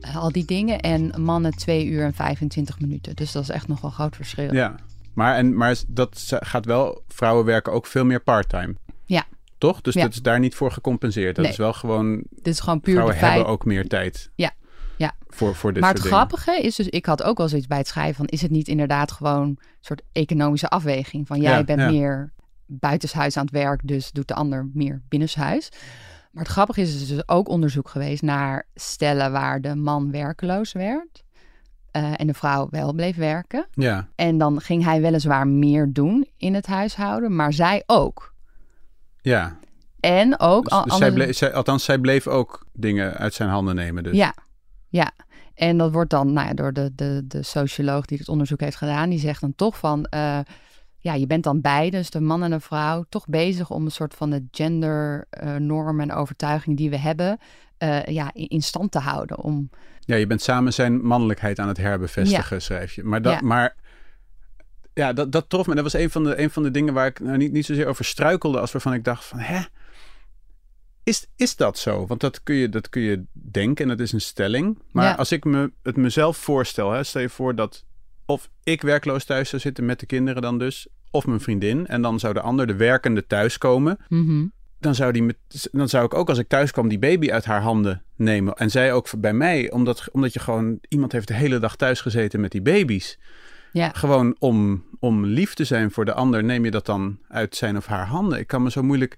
eh, 0.00 0.16
al 0.16 0.32
die 0.32 0.44
dingen. 0.44 0.80
En 0.80 1.22
mannen 1.22 1.56
2 1.56 1.86
uur 1.86 2.04
en 2.04 2.14
25 2.14 2.80
minuten. 2.80 3.16
Dus 3.16 3.32
dat 3.32 3.42
is 3.42 3.48
echt 3.48 3.68
nog 3.68 3.80
wel 3.80 3.90
groot 3.90 4.16
verschil. 4.16 4.54
Ja, 4.54 4.74
maar, 5.12 5.36
en, 5.36 5.56
maar 5.56 5.76
dat 5.88 6.38
gaat 6.40 6.64
wel, 6.64 7.02
vrouwen 7.08 7.44
werken 7.44 7.72
ook 7.72 7.86
veel 7.86 8.04
meer 8.04 8.20
part-time. 8.20 8.74
Ja. 9.04 9.24
Toch? 9.58 9.80
Dus 9.80 9.94
dat 9.94 10.12
is 10.12 10.22
daar 10.22 10.38
niet 10.38 10.54
voor 10.54 10.72
gecompenseerd. 10.72 11.36
Dat 11.36 11.46
is 11.46 11.56
wel 11.56 11.72
gewoon. 11.72 12.22
Dit 12.30 12.54
is 12.54 12.60
gewoon 12.60 12.80
puur. 12.80 12.94
Vrouwen 12.94 13.18
hebben 13.18 13.46
ook 13.46 13.64
meer 13.64 13.88
tijd. 13.88 14.30
Ja, 14.34 14.52
ja. 14.98 15.12
Voor, 15.28 15.54
voor 15.54 15.72
dit 15.72 15.82
maar 15.82 15.92
het 15.92 16.02
dingen. 16.02 16.16
grappige 16.16 16.60
is 16.62 16.76
dus, 16.76 16.88
ik 16.88 17.06
had 17.06 17.22
ook 17.22 17.38
wel 17.38 17.48
zoiets 17.48 17.66
bij 17.66 17.78
het 17.78 17.86
schrijven 17.88 18.14
van, 18.14 18.26
is 18.26 18.42
het 18.42 18.50
niet 18.50 18.68
inderdaad 18.68 19.12
gewoon 19.12 19.42
een 19.42 19.58
soort 19.80 20.02
economische 20.12 20.68
afweging? 20.68 21.26
Van 21.26 21.40
jij 21.40 21.56
Ja, 21.58 21.64
bent 21.64 21.80
ja. 21.80 21.90
meer 21.90 22.32
buitenshuis 22.66 23.36
aan 23.36 23.44
het 23.44 23.52
werk, 23.54 23.80
dus 23.84 24.10
doet 24.12 24.28
de 24.28 24.34
ander 24.34 24.68
meer 24.74 25.02
binnenshuis. 25.08 25.68
Maar 26.32 26.42
het 26.42 26.52
grappige 26.52 26.80
is, 26.80 26.94
er 26.94 27.00
is 27.00 27.08
dus 27.08 27.28
ook 27.28 27.48
onderzoek 27.48 27.88
geweest 27.88 28.22
naar 28.22 28.66
stellen 28.74 29.32
waar 29.32 29.60
de 29.60 29.74
man 29.74 30.10
werkeloos 30.10 30.72
werd 30.72 31.24
eh, 31.90 32.12
en 32.20 32.26
de 32.26 32.34
vrouw 32.34 32.68
wel 32.70 32.92
bleef 32.92 33.16
werken. 33.16 33.66
Ja, 33.72 34.08
En 34.14 34.38
dan 34.38 34.60
ging 34.60 34.84
hij 34.84 35.00
weliswaar 35.00 35.46
meer 35.46 35.92
doen 35.92 36.26
in 36.36 36.54
het 36.54 36.66
huishouden, 36.66 37.36
maar 37.36 37.52
zij 37.52 37.82
ook. 37.86 38.34
ja. 39.20 39.58
En 40.00 40.40
ook... 40.40 40.64
Dus, 40.64 40.72
al- 40.72 40.84
dus 40.84 40.96
zij 40.96 41.06
anders- 41.08 41.24
bleef, 41.24 41.36
zij, 41.36 41.52
althans, 41.52 41.84
zij 41.84 41.98
bleef 41.98 42.26
ook 42.26 42.66
dingen 42.72 43.14
uit 43.14 43.34
zijn 43.34 43.48
handen 43.48 43.74
nemen. 43.74 44.02
Dus. 44.02 44.16
Ja, 44.16 44.34
ja. 44.88 45.12
En 45.54 45.78
dat 45.78 45.92
wordt 45.92 46.10
dan 46.10 46.32
nou 46.32 46.46
ja, 46.46 46.54
door 46.54 46.72
de, 46.72 46.90
de, 46.94 47.24
de 47.24 47.42
socioloog 47.42 48.06
die 48.06 48.18
het 48.18 48.28
onderzoek 48.28 48.60
heeft 48.60 48.76
gedaan, 48.76 49.10
die 49.10 49.18
zegt 49.18 49.40
dan 49.40 49.54
toch 49.54 49.78
van, 49.78 50.04
eh, 50.04 50.38
ja, 50.98 51.14
je 51.14 51.26
bent 51.26 51.44
dan 51.44 51.60
beide, 51.60 51.96
dus 51.96 52.10
de 52.10 52.20
man 52.20 52.42
en 52.42 52.50
de 52.50 52.60
vrouw, 52.60 53.04
toch 53.08 53.26
bezig 53.26 53.70
om 53.70 53.84
een 53.84 53.90
soort 53.90 54.14
van 54.14 54.30
de 54.30 54.44
gendernorm 54.50 56.00
en 56.00 56.12
overtuiging 56.12 56.76
die 56.76 56.90
we 56.90 56.98
hebben, 56.98 57.38
eh, 57.78 58.04
ja, 58.04 58.30
in, 58.32 58.62
stand 58.62 58.90
te 58.92 58.98
houden. 58.98 59.38
Om, 59.38 59.70
Ja, 60.00 60.16
je 60.16 60.26
bent 60.26 60.42
samen 60.42 60.72
zijn 60.72 61.00
mannelijkheid 61.06 61.58
aan 61.58 61.68
het 61.68 61.76
herbevestigen, 61.76 62.62
schrijf 62.62 62.92
je. 62.92 63.04
Maar, 63.04 63.22
dat, 63.22 63.32
Ja. 63.32 63.40
maar 63.40 63.76
ja, 64.94 65.12
dat, 65.12 65.32
dat 65.32 65.48
trof 65.48 65.66
me. 65.66 65.74
Dat 65.74 65.84
was 65.84 65.92
een 65.92 66.10
van 66.10 66.24
de, 66.24 66.40
een 66.40 66.50
van 66.50 66.62
de 66.62 66.70
dingen 66.70 66.94
waar 66.94 67.06
ik 67.06 67.20
nou 67.20 67.36
niet, 67.36 67.52
niet 67.52 67.66
zozeer 67.66 67.86
over 67.86 68.04
struikelde, 68.04 68.60
als 68.60 68.72
waarvan 68.72 68.92
ik 68.92 69.04
dacht 69.04 69.24
van, 69.24 69.38
hè? 69.38 69.60
Is, 71.08 71.26
is 71.36 71.56
dat 71.56 71.78
zo? 71.78 72.06
Want 72.06 72.20
dat 72.20 72.42
kun, 72.42 72.54
je, 72.54 72.68
dat 72.68 72.88
kun 72.88 73.02
je 73.02 73.24
denken 73.32 73.82
en 73.84 73.96
dat 73.96 74.06
is 74.06 74.12
een 74.12 74.20
stelling. 74.20 74.78
Maar 74.92 75.04
Ja. 75.04 75.14
als 75.14 75.32
ik 75.32 75.44
me 75.44 75.72
het 75.82 75.96
mezelf 75.96 76.36
voorstel, 76.36 76.92
hè, 76.92 77.02
stel 77.04 77.20
je 77.20 77.28
voor 77.28 77.54
dat 77.54 77.84
of 78.26 78.48
ik 78.62 78.82
werkloos 78.82 79.24
thuis 79.24 79.48
zou 79.48 79.62
zitten 79.62 79.84
met 79.84 80.00
de 80.00 80.06
kinderen 80.06 80.42
dan 80.42 80.58
dus, 80.58 80.88
of 81.10 81.26
mijn 81.26 81.40
vriendin, 81.40 81.86
en 81.86 82.02
dan 82.02 82.18
zou 82.18 82.34
de 82.34 82.40
ander, 82.40 82.66
de 82.66 82.74
werkende, 82.76 83.26
thuiskomen. 83.26 83.98
Mhm. 84.08 84.46
dan 84.80 84.94
zou, 84.94 85.12
die 85.12 85.22
met, 85.22 85.36
dan 85.72 85.88
zou 85.88 86.04
ik 86.04 86.14
ook 86.14 86.28
als 86.28 86.38
ik 86.38 86.48
thuis 86.48 86.70
kwam 86.70 86.88
die 86.88 86.98
baby 86.98 87.30
uit 87.30 87.44
haar 87.44 87.62
handen 87.62 88.02
nemen. 88.16 88.54
En 88.54 88.70
zij 88.70 88.92
ook 88.92 89.20
bij 89.20 89.32
mij, 89.32 89.70
omdat, 89.70 90.08
omdat 90.12 90.32
je 90.32 90.40
gewoon... 90.40 90.78
Iemand 90.88 91.12
heeft 91.12 91.28
de 91.28 91.34
hele 91.34 91.58
dag 91.58 91.76
thuis 91.76 92.00
gezeten 92.00 92.40
met 92.40 92.50
die 92.52 92.62
baby's. 92.62 93.18
Ja. 93.72 93.90
Gewoon 93.94 94.36
om, 94.38 94.84
om 94.98 95.24
lief 95.24 95.54
te 95.54 95.64
zijn 95.64 95.90
voor 95.90 96.04
de 96.04 96.12
ander, 96.12 96.44
neem 96.44 96.64
je 96.64 96.70
dat 96.70 96.86
dan 96.86 97.18
uit 97.28 97.56
zijn 97.56 97.76
of 97.76 97.86
haar 97.86 98.06
handen. 98.06 98.38
Ik 98.38 98.46
kan 98.46 98.62
me 98.62 98.70
zo 98.70 98.82
moeilijk 98.82 99.16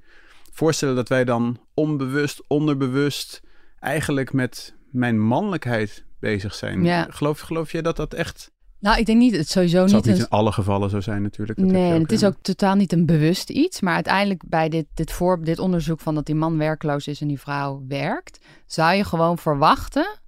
voorstellen 0.53 0.95
dat 0.95 1.09
wij 1.09 1.25
dan 1.25 1.59
onbewust, 1.81 2.43
onderbewust... 2.47 3.41
eigenlijk 3.79 4.33
met 4.33 4.75
mijn 4.91 5.21
mannelijkheid 5.21 6.05
bezig 6.21 6.55
zijn. 6.55 6.85
Ja. 6.85 7.07
Geloof, 7.11 7.41
geloof 7.41 7.73
je 7.73 7.83
dat 7.83 7.97
dat 7.97 8.15
echt... 8.15 8.51
Nou, 8.79 8.99
ik 8.99 9.07
denk 9.07 9.19
niet, 9.19 9.37
het 9.37 9.49
sowieso 9.49 9.83
Het 9.83 9.93
niet 9.93 10.05
niet 10.05 10.15
een 10.15 10.21
in 10.21 10.29
alle 10.29 10.53
gevallen 10.53 10.91
zo 10.91 11.01
zijn 11.01 11.23
natuurlijk. 11.23 11.59
Dat 11.59 11.69
Nee, 11.69 11.93
het 11.93 12.13
is 12.13 12.25
ook 12.25 12.35
totaal 12.43 12.75
niet 12.75 12.93
een 12.93 13.07
bewust 13.07 13.51
iets. 13.51 13.81
Maar 13.81 13.95
uiteindelijk 13.95 14.43
bij 14.47 14.69
dit, 14.69 14.87
dit, 14.95 15.13
voor, 15.13 15.45
dit 15.45 15.59
onderzoek 15.59 16.01
van 16.01 16.15
dat 16.15 16.27
die 16.27 16.35
man 16.35 16.59
werkloos 16.59 17.07
is 17.07 17.21
en 17.21 17.29
die 17.29 17.41
vrouw 17.41 17.85
werkt, 17.89 18.39
zou 18.67 18.95
je 18.95 19.05
gewoon 19.05 19.39
verwachten 19.39 20.19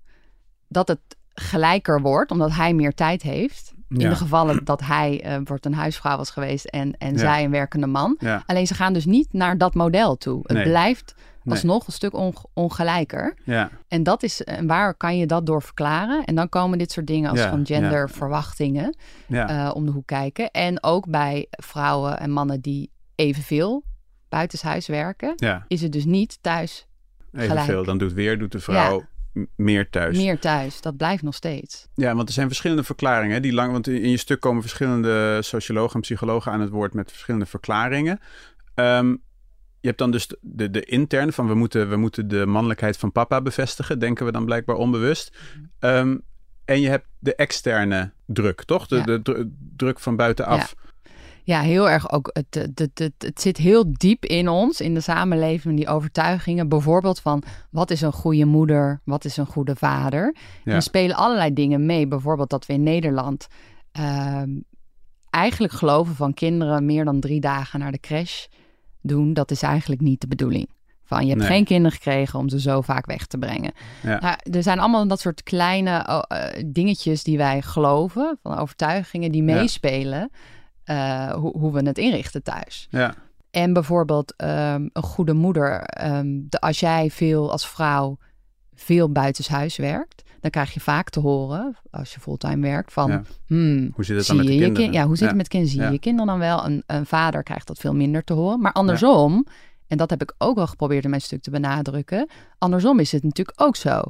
dat 0.69 0.89
het 0.89 1.01
gelijker 1.35 2.01
wordt, 2.01 2.31
omdat 2.31 2.53
hij 2.53 2.75
meer 2.75 2.95
tijd 2.95 3.23
heeft. 3.23 3.73
In 3.89 4.01
Ja. 4.01 4.09
de 4.09 4.15
gevallen 4.17 4.65
dat 4.65 4.81
hij 4.81 5.21
eh, 5.23 5.41
wordt 5.45 5.67
een 5.67 5.75
huisvrouw 5.75 6.17
was 6.17 6.31
geweest 6.31 6.65
en, 6.65 6.97
en 6.99 7.13
Ja. 7.13 7.19
zij 7.19 7.45
een 7.45 7.51
werkende 7.51 7.87
man. 7.87 8.19
Alleen 8.47 8.67
ze 8.67 8.75
gaan 8.75 8.93
dus 8.93 9.05
niet 9.05 9.33
naar 9.33 9.59
dat 9.59 9.75
model 9.75 10.17
toe. 10.17 10.41
Het 10.43 10.57
Nee. 10.57 10.65
blijft 10.67 11.15
Nee. 11.45 11.55
alsnog 11.55 11.87
een 11.87 11.93
stuk 11.93 12.15
onge- 12.15 12.47
ongelijker. 12.55 13.35
ja, 13.45 13.71
En 13.89 14.03
dat 14.03 14.23
is, 14.23 14.43
en 14.43 14.67
waar 14.67 14.95
kan 14.95 15.19
je 15.19 15.27
dat 15.27 15.47
door 15.47 15.63
verklaren? 15.63 16.25
En 16.25 16.35
dan 16.35 16.49
komen 16.49 16.79
dit 16.79 16.93
soort 16.93 17.07
dingen 17.07 17.31
als 17.31 17.39
Ja, 17.39 17.51
van 17.51 17.67
genderverwachtingen 17.67 18.97
ja. 19.27 19.67
eh, 19.69 19.75
om 19.75 19.87
de 19.87 19.93
hoek 19.93 20.07
kijken. 20.07 20.51
En 20.51 20.83
ook 20.83 21.09
bij 21.11 21.47
vrouwen 21.51 22.19
en 22.19 22.31
mannen 22.31 22.61
die 22.61 22.91
evenveel 23.15 23.85
buitenshuis 24.29 24.87
werken, 24.87 25.33
ja. 25.37 25.65
is 25.69 25.83
het 25.83 25.93
dus 25.93 26.05
niet 26.05 26.39
thuis 26.41 26.87
Evenveel. 27.33 27.65
gelijk. 27.65 27.87
Dan 27.87 27.99
doet 27.99 28.13
weer, 28.13 28.39
doet 28.39 28.53
de 28.53 28.59
vrouw 28.61 29.05
meer 29.57 29.91
thuis. 29.91 30.17
meer 30.17 30.39
thuis. 30.39 30.81
Dat 30.81 30.97
blijft 30.97 31.23
nog 31.23 31.35
steeds. 31.35 31.89
Ja, 31.95 32.15
want 32.15 32.29
er 32.29 32.35
zijn 32.35 32.47
verschillende 32.47 32.85
verklaringen. 32.85 33.35
hè, 33.35 33.41
Die 33.41 33.53
lang, 33.53 33.73
want 33.73 33.87
in 33.87 34.11
je 34.11 34.17
stuk 34.17 34.41
komen 34.41 34.61
verschillende 34.63 35.39
sociologen 35.43 35.95
en 35.95 36.01
psychologen 36.01 36.53
aan 36.53 36.61
het 36.61 36.71
woord 36.71 36.95
met 36.95 37.11
verschillende 37.11 37.47
verklaringen. 37.47 38.21
Ehm, 38.75 39.17
je 39.83 39.89
hebt 39.89 39.99
dan 39.99 40.11
dus 40.11 40.29
de, 40.41 40.71
de 40.71 40.85
interne 40.85 41.33
van 41.33 41.47
we 41.47 41.55
moeten, 41.55 41.89
we 41.91 41.97
moeten 41.97 42.29
de 42.29 42.47
mannelijkheid 42.47 42.97
van 42.97 43.13
papa 43.13 43.41
bevestigen, 43.43 43.99
denken 43.99 44.27
we 44.27 44.33
dan 44.33 44.45
blijkbaar 44.45 44.77
onbewust. 44.77 45.37
Ehm, 45.79 46.17
En 46.65 46.81
je 46.81 46.89
hebt 46.89 47.07
de 47.19 47.35
externe 47.35 48.13
druk, 48.27 48.63
toch? 48.65 48.87
De, 48.87 48.97
Ja. 48.97 49.03
de 49.05 49.23
dru- 49.23 49.51
druk 49.77 50.01
van 50.01 50.17
buitenaf. 50.17 50.75
Ja, 51.45 51.61
heel 51.61 51.91
erg 51.91 52.11
ook. 52.13 52.31
Het, 52.33 52.55
het, 52.55 52.79
het, 52.79 52.99
het, 52.99 53.13
het 53.19 53.41
zit 53.41 53.57
heel 53.57 53.85
diep 53.93 54.25
in 54.25 54.49
ons, 54.49 54.81
in 54.81 54.95
de 54.95 55.01
samenleving, 55.01 55.77
die 55.77 55.89
overtuigingen. 55.89 56.69
Bijvoorbeeld 56.69 57.21
van 57.21 57.43
wat 57.71 57.91
is 57.91 58.01
een 58.01 58.13
goede 58.13 58.45
moeder, 58.45 59.01
wat 59.05 59.25
is 59.25 59.37
een 59.37 59.47
goede 59.47 59.77
vader. 59.77 60.35
Ja. 60.65 60.75
Er 60.75 60.83
spelen 60.83 61.17
allerlei 61.17 61.53
dingen 61.53 61.87
mee. 61.87 62.07
Bijvoorbeeld 62.09 62.51
dat 62.51 62.67
we 62.67 62.73
in 62.73 62.83
Nederland 62.83 63.47
ehm, 63.93 64.51
eigenlijk 65.31 65.73
geloven 65.73 66.15
van 66.15 66.35
kinderen 66.35 66.85
meer 66.87 67.05
dan 67.05 67.21
drie 67.21 67.41
dagen 67.41 67.79
naar 67.81 67.93
de 67.93 68.01
crash 68.01 68.45
doen. 69.03 69.33
Dat 69.33 69.51
is 69.51 69.63
eigenlijk 69.63 70.01
niet 70.01 70.21
de 70.21 70.27
bedoeling. 70.27 70.69
Van 71.05 71.23
je 71.23 71.29
hebt 71.29 71.41
Nee. 71.41 71.51
geen 71.51 71.65
kinderen 71.65 71.93
gekregen 71.93 72.39
om 72.39 72.49
ze 72.49 72.61
zo 72.61 72.81
vaak 72.81 73.07
weg 73.07 73.27
te 73.27 73.39
brengen. 73.39 73.73
Ja. 74.03 74.19
Nou, 74.21 74.37
er 74.57 74.63
zijn 74.63 74.79
allemaal 74.79 75.09
dat 75.09 75.21
soort 75.21 75.43
kleine 75.43 75.99
eh, 76.29 76.63
dingetjes 76.67 77.23
die 77.23 77.37
wij 77.37 77.63
geloven, 77.63 78.39
van 78.43 78.59
overtuigingen 78.59 79.33
die 79.33 79.45
Ja. 79.45 79.55
meespelen. 79.55 80.31
eh, 80.85 81.33
hoe, 81.33 81.59
hoe 81.59 81.73
we 81.73 81.87
het 81.87 81.99
inrichten 81.99 82.43
thuis. 82.43 82.87
Ja. 82.91 83.15
En 83.51 83.73
bijvoorbeeld 83.73 84.35
ehm, 84.37 84.89
een 84.93 85.03
goede 85.03 85.33
moeder. 85.33 85.81
ehm, 85.83 86.27
de, 86.49 86.61
als 86.61 86.81
jij 86.81 87.11
veel 87.11 87.51
als 87.51 87.69
vrouw 87.69 88.19
veel 88.75 89.11
buitenshuis 89.13 89.77
werkt, 89.77 90.23
dan 90.43 90.51
krijg 90.51 90.75
je 90.75 90.81
vaak 90.81 91.09
te 91.11 91.21
horen, 91.21 91.77
als 91.91 92.15
je 92.15 92.21
fulltime 92.21 92.63
werkt, 92.67 92.93
van 92.93 93.11
Ja. 93.11 93.23
hmm, 93.47 93.91
Hoe 93.95 94.05
zit 94.05 94.17
het 94.17 94.27
dan 94.27 94.37
met 94.37 94.45
de 94.47 94.51
kinderen? 94.53 94.75
kind, 94.77 94.95
ja, 94.95 95.03
hoe 95.05 95.11
zit 95.17 95.21
Ja. 95.21 95.27
het 95.27 95.37
met 95.37 95.49
kinderen? 95.49 95.75
Zie 95.81 95.91
je 95.93 95.99
kinderen 95.99 96.27
dan 96.27 96.39
wel? 96.39 96.65
Een, 96.65 96.83
een 96.87 97.07
vader 97.07 97.43
krijgt 97.43 97.67
dat 97.67 97.79
veel 97.79 97.95
minder 97.95 98.25
te 98.25 98.33
horen. 98.33 98.61
Maar 98.61 98.73
andersom, 98.73 99.47
en 99.87 99.97
dat 99.97 100.11
heb 100.11 100.23
ik 100.23 100.35
ook 100.39 100.57
wel 100.57 100.67
geprobeerd 100.67 101.05
in 101.05 101.11
mijn 101.11 101.23
stuk 101.23 101.43
te 101.43 101.51
benadrukken, 101.51 102.29
andersom 102.59 102.99
is 102.99 103.13
het 103.13 103.23
natuurlijk 103.23 103.61
ook 103.63 103.77
zo. 103.77 104.01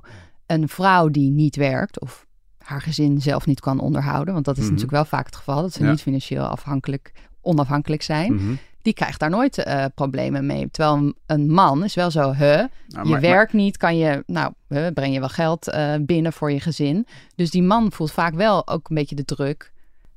Een 0.46 0.68
vrouw 0.68 1.08
die 1.08 1.30
niet 1.30 1.56
werkt 1.56 2.00
of 2.00 2.26
haar 2.58 2.80
gezin 2.82 3.20
zelf 3.20 3.46
niet 3.46 3.60
kan 3.60 3.80
onderhouden, 3.80 4.32
want 4.34 4.44
dat 4.46 4.54
is 4.56 4.62
Mhm. 4.62 4.70
natuurlijk 4.72 4.96
wel 4.96 5.04
vaak 5.18 5.26
het 5.26 5.36
geval, 5.36 5.60
dat 5.62 5.72
ze 5.72 5.84
niet 5.84 6.02
financieel 6.02 6.44
afhankelijk, 6.44 7.12
onafhankelijk 7.40 8.02
zijn 8.02 8.34
Mhm. 8.34 8.52
Die 8.82 8.92
krijgt 8.94 9.20
daar 9.20 9.30
nooit 9.30 9.58
eh, 9.58 9.84
problemen 9.94 10.46
mee. 10.46 10.70
Terwijl 10.70 11.12
een, 11.26 11.50
man 11.50 11.84
is 11.84 11.94
wel 11.94 12.10
zo, 12.10 12.32
hè, 12.32 12.56
Nou, 12.56 12.68
je 13.06 13.10
maar- 13.12 13.20
werkt 13.20 13.52
niet, 13.52 13.76
kan 13.76 13.96
je, 13.96 14.22
nou, 14.26 14.52
huh, 14.68 14.86
breng 14.94 15.12
je 15.14 15.20
wel 15.20 15.28
geld 15.28 15.68
eh, 15.68 15.94
binnen 16.00 16.32
voor 16.32 16.52
je 16.52 16.60
gezin. 16.60 17.06
Dus 17.34 17.50
die 17.50 17.62
man 17.62 17.92
voelt 17.92 18.12
vaak 18.12 18.34
wel 18.34 18.68
ook 18.68 18.88
een 18.90 18.96
beetje 18.96 19.14
de 19.14 19.24
druk. 19.24 19.72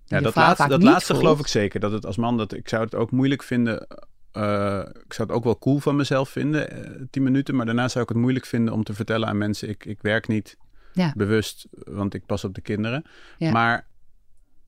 Ja, 0.06 0.20
dat 0.20 0.36
laatste, 0.36 0.68
dat 0.68 0.84
laatste 0.84 1.06
voelt. 1.14 1.20
geloof 1.26 1.40
ik 1.40 1.48
zeker. 1.48 1.80
Dat 1.80 1.92
het 1.92 2.06
als 2.06 2.18
man, 2.18 2.38
dat, 2.38 2.54
ik 2.54 2.70
zou 2.70 2.84
het 2.84 2.96
ook 2.96 3.12
moeilijk 3.12 3.44
vinden. 3.44 3.88
eh, 4.32 4.80
ik 5.06 5.14
zou 5.14 5.28
het 5.28 5.38
ook 5.38 5.44
wel 5.44 5.58
cool 5.60 5.80
van 5.80 5.96
mezelf 5.96 6.30
vinden, 6.30 6.68
tien 7.12 7.24
minuten. 7.24 7.56
Maar 7.56 7.66
daarna 7.66 7.88
zou 7.88 8.04
ik 8.04 8.10
het 8.10 8.18
moeilijk 8.18 8.46
vinden 8.46 8.74
om 8.74 8.84
te 8.84 8.94
vertellen 8.94 9.28
aan 9.28 9.38
mensen: 9.38 9.70
ik, 9.70 9.86
ik 9.86 10.02
werk 10.02 10.28
niet 10.28 10.58
Ja. 10.94 11.14
bewust, 11.16 11.68
want 11.72 12.14
ik 12.14 12.26
pas 12.26 12.44
op 12.44 12.54
de 12.54 12.62
kinderen. 12.62 13.04
Ja. 13.38 13.52
Maar 13.52 13.88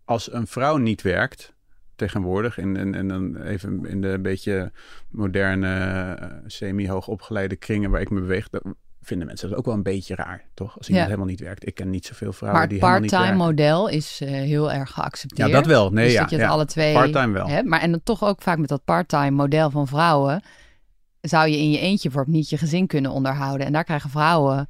als 0.06 0.32
een 0.34 0.48
vrouw 0.48 0.78
niet 0.78 1.02
werkt, 1.02 1.54
tegenwoordig, 1.98 2.58
en, 2.58 2.78
en, 2.78 2.96
en 2.96 3.08
dan 3.08 3.42
even 3.42 3.86
in 3.86 4.02
de 4.02 4.20
beetje 4.22 4.72
moderne, 5.10 6.14
eh, 6.14 6.28
semi-hoogopgeleide 6.46 7.56
kringen 7.56 7.92
waar 7.92 8.02
ik 8.02 8.10
me 8.10 8.20
beweeg, 8.20 8.48
vinden 9.02 9.28
mensen 9.28 9.50
dat 9.50 9.58
ook 9.58 9.66
wel 9.66 9.74
een 9.74 9.84
beetje 9.84 10.16
raar, 10.16 10.46
toch? 10.54 10.78
Als 10.78 10.88
iemand 10.88 11.06
Ja. 11.06 11.12
helemaal 11.12 11.26
niet 11.26 11.40
werkt. 11.40 11.68
Ik 11.68 11.76
ken 11.76 11.90
niet 11.90 12.06
zoveel 12.06 12.34
vrouwen 12.34 12.60
Maar 12.60 12.70
die 12.70 12.80
helemaal 12.80 13.02
niet 13.02 13.12
part-time 13.12 13.38
model 13.38 13.88
is 13.88 14.22
eh, 14.22 14.30
heel 14.30 14.72
erg 14.72 14.92
geaccepteerd. 14.92 15.50
Ja, 15.50 15.56
dat 15.56 15.66
wel. 15.66 15.92
Nee, 15.92 16.04
dus 16.04 16.14
ja. 16.14 16.22
dat 16.22 16.30
je 16.30 16.36
het 16.36 16.46
ja. 16.46 16.52
alle 16.52 16.66
twee 16.66 16.94
Part-time 16.94 17.34
wel. 17.34 17.64
Maar 17.64 17.82
en 17.82 17.92
dan 17.92 18.02
toch 18.04 18.24
ook 18.24 18.42
vaak 18.42 18.58
met 18.58 18.70
dat 18.70 18.84
part-time 18.86 19.32
model 19.32 19.70
van 19.70 19.88
vrouwen... 19.88 20.42
zou 21.22 21.50
je 21.50 21.58
in 21.58 21.72
je 21.72 21.80
eentje 21.80 22.12
voor 22.12 22.24
niet 22.28 22.50
je 22.50 22.58
gezin 22.58 22.88
kunnen 22.88 23.12
onderhouden. 23.12 23.66
En 23.66 23.74
daar 23.74 23.84
krijgen 23.84 24.10
vrouwen... 24.10 24.70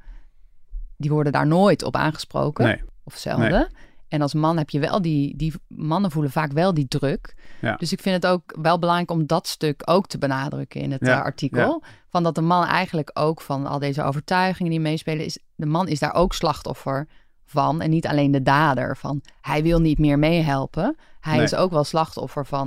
die 0.96 1.10
worden 1.10 1.32
daar 1.32 1.46
nooit 1.46 1.82
op 1.82 1.96
aangesproken. 1.96 2.64
Nee. 2.64 2.82
Of 3.04 3.16
zelden. 3.16 3.70
En 4.08 4.22
als 4.22 4.34
man 4.34 4.56
heb 4.58 4.70
je 4.70 4.78
wel 4.78 5.02
die, 5.02 5.36
die 5.36 5.52
mannen 5.66 6.10
voelen 6.10 6.30
vaak 6.30 6.52
wel 6.52 6.74
die 6.74 6.88
druk. 6.88 7.34
Ja. 7.60 7.76
Dus 7.76 7.92
ik 7.92 8.00
vind 8.00 8.22
het 8.22 8.32
ook 8.32 8.56
wel 8.60 8.78
belangrijk 8.78 9.10
om 9.10 9.26
dat 9.26 9.46
stuk 9.46 9.82
ook 9.84 10.06
te 10.06 10.18
benadrukken 10.18 10.80
in 10.80 10.92
het 10.92 11.06
Ja, 11.06 11.18
eh, 11.18 11.24
artikel. 11.24 11.82
Van 12.08 12.22
dat 12.22 12.34
de 12.34 12.40
man 12.40 12.64
eigenlijk 12.64 13.10
ook 13.14 13.40
van 13.40 13.66
al 13.66 13.78
deze 13.78 14.02
overtuigingen 14.02 14.70
die 14.70 14.80
meespelen, 14.80 15.24
is 15.24 15.38
de 15.54 15.66
man 15.66 15.88
is 15.88 15.98
daar 15.98 16.14
ook 16.14 16.34
slachtoffer 16.34 17.08
van. 17.44 17.80
En 17.80 17.90
niet 17.90 18.06
alleen 18.06 18.30
de 18.30 18.42
dader 18.42 18.96
van 18.96 19.22
hij 19.40 19.62
wil 19.62 19.80
niet 19.80 19.98
meer 19.98 20.18
meehelpen. 20.18 20.96
Hij 21.20 21.34
Nee. 21.36 21.44
is 21.44 21.54
ook 21.54 21.70
wel 21.70 21.84
slachtoffer 21.84 22.46
van 22.46 22.66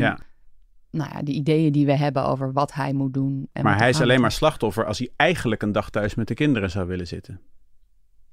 nou 0.92 1.10
ja, 1.14 1.22
die 1.22 1.36
ideeën 1.36 1.72
die 1.72 1.86
we 1.86 1.96
hebben 1.96 2.26
over 2.26 2.54
wat 2.54 2.74
hij 2.74 2.94
moet 2.94 3.14
doen. 3.14 3.50
En 3.54 3.64
Maar 3.64 3.78
hij 3.78 3.90
is 3.90 4.02
alleen 4.02 4.22
maar 4.22 4.32
slachtoffer 4.32 4.86
als 4.86 4.98
hij 4.98 5.10
eigenlijk 5.16 5.62
een 5.62 5.72
dag 5.72 5.90
thuis 5.90 6.16
met 6.16 6.28
de 6.28 6.34
kinderen 6.34 6.70
zou 6.72 6.88
willen 6.88 7.08
zitten. 7.08 7.40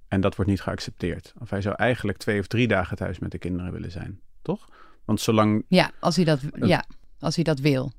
En 0.08 0.20
dat 0.20 0.36
wordt 0.36 0.50
niet 0.50 0.60
geaccepteerd. 0.60 1.32
Of 1.38 1.50
hij 1.50 1.60
zou 1.60 1.74
eigenlijk 1.74 2.18
twee 2.18 2.40
of 2.40 2.46
drie 2.46 2.68
dagen 2.68 2.96
thuis 2.96 3.18
met 3.18 3.30
de 3.30 3.38
kinderen 3.38 3.72
willen 3.72 3.90
zijn. 3.90 4.20
Toch? 4.42 4.68
Want 5.04 5.20
zolang. 5.20 5.64
Ja, 5.68 5.90
als 6.00 6.16
hij 6.16 6.24
dat, 6.24 6.40
ja, 6.52 6.84
als 7.18 7.34
hij 7.34 7.44
dat 7.44 7.58
wil. 7.58 7.92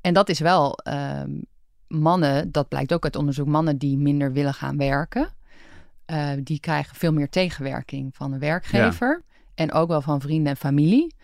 En 0.00 0.14
dat 0.14 0.28
is 0.28 0.38
wel 0.38 0.76
ehm, 0.76 1.30
mannen, 1.88 2.52
dat 2.52 2.68
blijkt 2.68 2.92
ook 2.92 3.04
uit 3.04 3.16
onderzoek, 3.16 3.46
mannen 3.46 3.78
die 3.78 3.98
minder 3.98 4.32
willen 4.32 4.54
gaan 4.54 4.76
werken, 4.76 5.28
eh, 6.04 6.30
die 6.42 6.60
krijgen 6.60 6.96
veel 6.96 7.12
meer 7.12 7.28
tegenwerking 7.28 8.16
van 8.16 8.32
een 8.32 8.38
werkgever 8.38 9.22
en 9.54 9.72
ook 9.72 9.88
wel 9.88 10.00
van 10.00 10.20
vrienden 10.20 10.50
en 10.50 10.56
familie. 10.56 11.14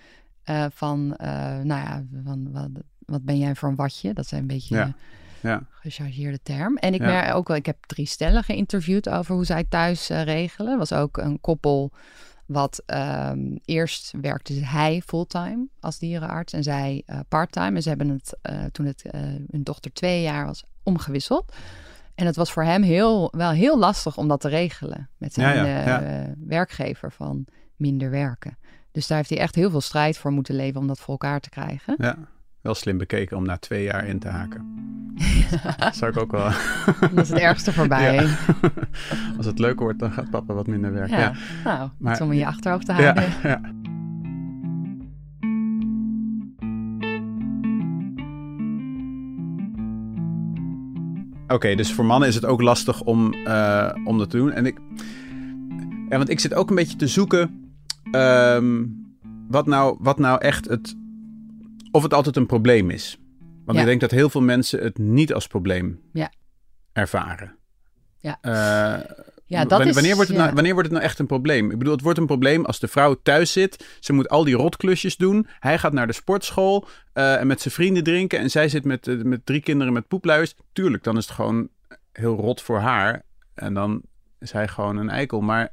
Eh, 0.42 0.66
van, 0.70 1.16
eh, 1.16 1.30
nou 1.58 1.66
ja, 1.66 2.04
van, 2.24 2.52
wat, 2.52 2.68
wat 2.98 3.24
ben 3.24 3.38
jij 3.38 3.54
voor 3.54 3.68
een 3.68 3.76
watje? 3.76 4.12
Dat 4.14 4.26
zijn 4.26 4.40
een 4.40 4.46
beetje 4.46 4.74
Ja. 4.74 4.94
Ja, 5.40 5.62
gechargeerde 5.70 6.42
term. 6.42 6.76
En 6.76 6.94
ik 6.94 7.00
Ja. 7.00 7.06
merk 7.06 7.34
ook 7.34 7.48
wel, 7.48 7.56
ik 7.56 7.66
heb 7.66 7.76
drie 7.86 8.06
stellen 8.06 8.42
geïnterviewd 8.44 9.08
over 9.08 9.34
hoe 9.34 9.44
zij 9.44 9.64
thuis 9.64 10.10
eh, 10.10 10.22
regelen. 10.22 10.78
was 10.78 10.92
ook 10.92 11.16
een 11.16 11.40
koppel 11.40 11.92
wat 12.46 12.82
ehm, 12.86 13.56
eerst 13.64 14.12
werkte 14.20 14.52
hij 14.64 15.02
fulltime 15.06 15.66
als 15.80 15.98
dierenarts 15.98 16.52
en 16.52 16.62
zij 16.62 17.02
eh, 17.06 17.18
parttime. 17.28 17.76
En 17.76 17.82
ze 17.82 17.88
hebben 17.88 18.08
het 18.08 18.38
eh, 18.42 18.64
toen 18.72 18.86
het, 18.86 19.04
hun 19.50 19.62
dochter 19.62 19.92
twee 19.92 20.22
jaar 20.22 20.46
was 20.46 20.64
omgewisseld. 20.82 21.52
En 22.14 22.26
het 22.26 22.36
was 22.36 22.52
voor 22.52 22.64
hem 22.64 22.82
heel, 22.82 23.32
wel 23.36 23.50
heel 23.50 23.78
lastig 23.78 24.16
om 24.16 24.28
dat 24.28 24.40
te 24.40 24.48
regelen 24.48 25.08
met 25.16 25.32
zijn 25.34 25.66
Ja, 25.66 26.34
werkgever 26.46 27.12
van 27.12 27.44
minder 27.76 28.10
werken. 28.10 28.58
Dus 28.92 29.06
daar 29.06 29.16
heeft 29.16 29.30
hij 29.30 29.38
echt 29.38 29.54
heel 29.54 29.70
veel 29.70 29.80
strijd 29.80 30.16
voor 30.18 30.30
moeten 30.30 30.54
leven 30.54 30.80
om 30.80 30.86
dat 30.86 30.98
voor 30.98 31.08
elkaar 31.10 31.40
te 31.40 31.48
krijgen. 31.50 31.94
ja. 31.98 32.16
Wel 32.60 32.74
slim 32.74 32.98
bekeken 32.98 33.36
om 33.36 33.44
na 33.44 33.56
twee 33.56 33.82
jaar 33.82 34.06
in 34.06 34.18
te 34.18 34.28
haken. 34.28 34.76
Zou 35.92 36.10
ik 36.10 36.16
ook 36.18 36.30
wel. 36.30 36.50
Dat 37.00 37.24
is 37.24 37.28
het 37.28 37.38
ergste 37.38 37.72
voorbij. 37.72 38.14
Ja. 38.14 38.36
Als 39.36 39.46
het 39.46 39.58
leuker 39.58 39.82
wordt, 39.82 39.98
dan 39.98 40.12
gaat 40.12 40.30
papa 40.30 40.54
wat 40.54 40.66
minder 40.66 40.92
werken. 40.92 41.18
Ja. 41.18 41.32
nou, 41.64 41.90
Maar- 41.98 42.20
om 42.20 42.32
in 42.32 42.38
je 42.38 42.46
achterhoofd 42.46 42.86
te 42.86 42.92
houden. 42.92 43.24
ja. 43.42 43.60
Oké, 51.48 51.74
dus 51.74 51.92
voor 51.92 52.04
mannen 52.04 52.28
is 52.28 52.34
het 52.34 52.44
ook 52.44 52.60
lastig 52.62 53.02
om, 53.02 53.32
eh, 53.34 53.90
om 54.04 54.18
dat 54.18 54.30
te 54.30 54.36
doen. 54.36 54.52
En 54.52 54.66
ik, 54.66 54.78
ja, 56.08 56.16
want 56.16 56.28
ik 56.28 56.40
zit 56.40 56.54
ook 56.54 56.68
een 56.70 56.76
beetje 56.76 56.96
te 56.96 57.06
zoeken 57.06 57.70
ehm, 58.10 58.84
wat, 59.48 59.66
nou, 59.66 59.96
wat 60.00 60.18
nou 60.18 60.40
echt 60.40 60.68
het. 60.68 60.96
Of 61.90 62.02
het 62.02 62.14
altijd 62.14 62.36
een 62.36 62.46
probleem 62.46 62.90
is. 62.90 63.18
Want 63.64 63.76
Ja. 63.78 63.84
ik 63.84 63.88
denk 63.90 64.00
dat 64.00 64.10
heel 64.10 64.30
veel 64.30 64.40
mensen 64.42 64.82
het 64.82 64.98
niet 64.98 65.32
als 65.34 65.46
probleem 65.46 66.00
Ja. 66.12 66.32
ervaren. 66.92 67.56
Ja. 68.20 68.38
Eh, 68.40 68.52
Ja, 69.46 69.60
dat 69.60 69.70
wanneer, 69.70 69.88
is- 69.88 69.94
wanneer, 69.94 70.14
wordt 70.14 70.28
het 70.28 70.36
ja. 70.38 70.42
nou, 70.44 70.54
wanneer 70.54 70.72
wordt 70.72 70.88
het 70.88 70.96
nou 70.98 71.08
echt 71.10 71.18
een 71.18 71.26
probleem? 71.26 71.70
Ik 71.70 71.78
bedoel, 71.78 71.92
het 71.92 72.02
wordt 72.02 72.18
een 72.18 72.26
probleem 72.26 72.64
als 72.64 72.78
de 72.80 72.88
vrouw 72.88 73.14
thuis 73.22 73.52
zit. 73.52 73.96
Ze 74.00 74.12
moet 74.12 74.28
al 74.28 74.44
die 74.44 74.54
rotklusjes 74.54 75.16
doen. 75.16 75.46
Hij 75.58 75.78
gaat 75.78 75.92
naar 75.92 76.06
de 76.06 76.12
sportschool 76.12 76.86
eh, 77.12 77.40
en 77.40 77.46
met 77.46 77.60
zijn 77.60 77.74
vrienden 77.74 78.02
drinken. 78.04 78.38
En 78.38 78.50
zij 78.50 78.68
zit 78.68 78.84
met, 78.84 79.06
eh, 79.08 79.16
met 79.22 79.46
drie 79.46 79.60
kinderen 79.60 79.92
met 79.92 80.08
poepluis. 80.08 80.54
Tuurlijk, 80.72 81.04
dan 81.04 81.16
is 81.16 81.24
het 81.24 81.34
gewoon 81.34 81.68
heel 82.12 82.36
rot 82.36 82.62
voor 82.62 82.78
haar. 82.78 83.22
En 83.54 83.74
dan 83.74 84.02
is 84.38 84.52
hij 84.52 84.68
gewoon 84.68 84.96
een 84.96 85.10
eikel. 85.10 85.40
Maar 85.40 85.68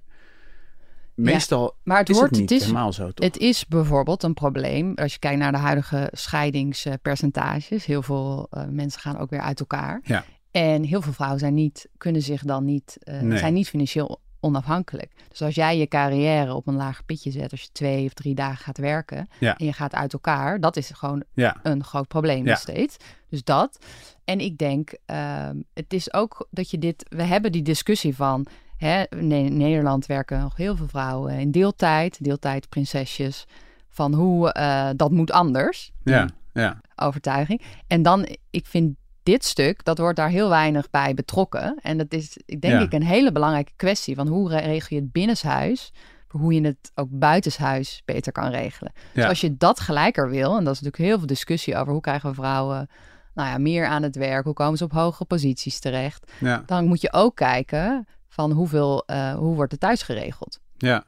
meestal 1.16 1.76
Maar 1.84 1.98
het 2.00 2.10
is 2.10 2.16
wordt, 2.16 2.32
het 2.32 2.40
niet 2.40 2.50
het 2.50 2.60
is, 2.60 2.66
helemaal 2.66 2.94
zo, 2.94 3.12
toch? 3.12 3.26
Het 3.26 3.38
is 3.38 3.68
bijvoorbeeld 3.68 4.24
een 4.24 4.34
probleem 4.34 4.94
als 4.96 5.14
je 5.14 5.20
kijkt 5.20 5.40
naar 5.40 5.52
de 5.52 5.58
huidige 5.58 6.10
scheidingspercentages. 6.12 7.86
Heel 7.86 8.02
veel 8.02 8.48
eh, 8.50 8.64
mensen 8.70 9.02
gaan 9.02 9.18
ook 9.18 9.30
weer 9.30 9.42
uit 9.42 9.60
elkaar. 9.60 10.02
Ja. 10.04 10.26
En 10.52 10.84
heel 10.84 11.02
veel 11.02 11.14
vrouwen 11.14 11.40
zijn 11.40 11.54
niet, 11.54 11.88
kunnen 11.98 12.22
zich 12.22 12.44
dan 12.44 12.66
niet, 12.66 12.98
eh, 13.04 13.20
Nee. 13.22 13.38
zijn 13.38 13.54
niet 13.54 13.70
financieel 13.70 14.20
onafhankelijk. 14.40 15.12
Dus 15.30 15.42
als 15.42 15.56
jij 15.56 15.78
je 15.78 15.88
carrière 15.88 16.54
op 16.54 16.68
een 16.68 16.76
lager 16.76 17.04
pitje 17.04 17.32
zet, 17.32 17.52
als 17.52 17.62
je 17.62 17.70
twee 17.72 18.06
of 18.06 18.14
drie 18.14 18.36
dagen 18.36 18.64
gaat 18.64 18.78
werken 18.78 19.28
Ja. 19.40 19.58
en 19.58 19.66
je 19.66 19.74
gaat 19.74 19.94
uit 19.94 20.14
elkaar, 20.14 20.60
dat 20.60 20.78
is 20.78 20.90
gewoon 20.94 21.24
Ja, 21.34 21.58
een 21.64 21.84
groot 21.84 22.08
probleem 22.08 22.44
Ja. 22.44 22.50
nog 22.50 22.60
steeds. 22.60 22.98
Dus 23.30 23.44
dat. 23.44 23.78
En 24.26 24.40
ik 24.40 24.58
denk, 24.58 24.94
ehm, 25.06 25.56
het 25.74 25.94
is 25.94 26.14
ook 26.14 26.48
dat 26.52 26.72
je 26.72 26.78
dit, 26.78 27.06
we 27.10 27.24
hebben 27.24 27.52
die 27.52 27.62
discussie 27.62 28.16
van, 28.16 28.46
hè, 28.78 29.04
in 29.10 29.58
Nederland 29.58 30.06
werken 30.06 30.40
nog 30.40 30.56
heel 30.56 30.76
veel 30.76 30.88
vrouwen 30.88 31.34
in 31.40 31.52
deeltijd, 31.52 32.24
deeltijdprinsesjes, 32.24 33.46
van 33.90 34.14
hoe 34.14 34.52
eh, 34.52 34.90
dat 34.96 35.12
moet 35.12 35.32
anders, 35.32 35.92
ja, 36.04 36.28
ja. 36.54 36.82
overtuiging. 36.96 37.62
En 37.88 38.02
dan, 38.02 38.28
ik 38.50 38.66
vind 38.66 38.96
dit 39.24 39.46
stuk, 39.46 39.84
dat 39.84 39.98
wordt 39.98 40.18
daar 40.18 40.30
heel 40.30 40.50
weinig 40.50 40.90
bij 40.90 41.14
betrokken. 41.14 41.80
En 41.82 41.98
dat 41.98 42.14
is, 42.14 42.38
ik 42.46 42.62
denk 42.62 42.74
Ja. 42.74 42.80
ik, 42.80 42.94
een 42.94 43.04
hele 43.04 43.32
belangrijke 43.32 43.72
kwestie 43.76 44.16
van 44.16 44.28
hoe 44.28 44.50
re- 44.50 44.58
regel 44.60 44.96
je 44.98 45.02
het 45.04 45.12
binnenshuis. 45.12 45.92
hoe 46.28 46.54
je 46.54 46.62
het 46.62 46.92
ook 46.96 47.08
buitenshuis 47.12 48.02
beter 48.06 48.32
kan 48.32 48.50
regelen. 48.50 48.92
Dus 49.14 49.26
als 49.26 49.42
je 49.42 49.58
dat 49.58 49.80
gelijker 49.80 50.30
wil, 50.30 50.58
en 50.58 50.64
dat 50.64 50.74
is 50.74 50.82
natuurlijk 50.82 51.10
heel 51.10 51.18
veel 51.18 51.28
discussie 51.28 51.76
over 51.76 51.92
hoe 51.92 52.02
krijgen 52.02 52.30
we 52.30 52.36
vrouwen 52.36 52.90
nou 53.34 53.50
ja, 53.50 53.58
meer 53.58 53.86
aan 53.86 54.04
het 54.04 54.16
werk, 54.16 54.44
hoe 54.46 54.54
komen 54.54 54.78
ze 54.78 54.84
op 54.84 54.92
hogere 54.92 55.26
posities 55.26 55.80
terecht, 55.80 56.32
ja. 56.40 56.64
dan 56.66 56.86
moet 56.86 57.02
je 57.02 57.14
ook 57.14 57.36
kijken 57.36 58.08
van 58.36 58.52
hoeveel, 58.52 59.04
uh, 59.08 59.34
hoe 59.34 59.56
wordt 59.56 59.72
het 59.72 59.82
thuis 59.82 60.02
geregeld. 60.02 60.60
Ja, 60.78 61.04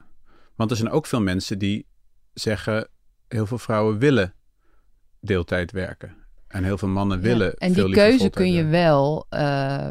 want 0.56 0.70
er 0.70 0.76
zijn 0.76 0.90
ook 0.90 1.06
veel 1.06 1.20
mensen 1.20 1.58
die 1.58 1.86
zeggen, 2.32 2.88
heel 3.28 3.46
veel 3.46 3.58
vrouwen 3.58 3.98
willen 3.98 4.34
deeltijd 5.20 5.72
werken. 5.72 6.16
En 6.48 6.64
heel 6.64 6.78
veel 6.78 6.88
mannen 6.88 7.20
willen. 7.20 7.46
Ja, 7.46 7.54
en 7.54 7.72
die 7.72 7.90
keuze 7.90 8.30
kun 8.30 8.52
je 8.52 8.64
wel 8.64 9.26
uh, 9.30 9.88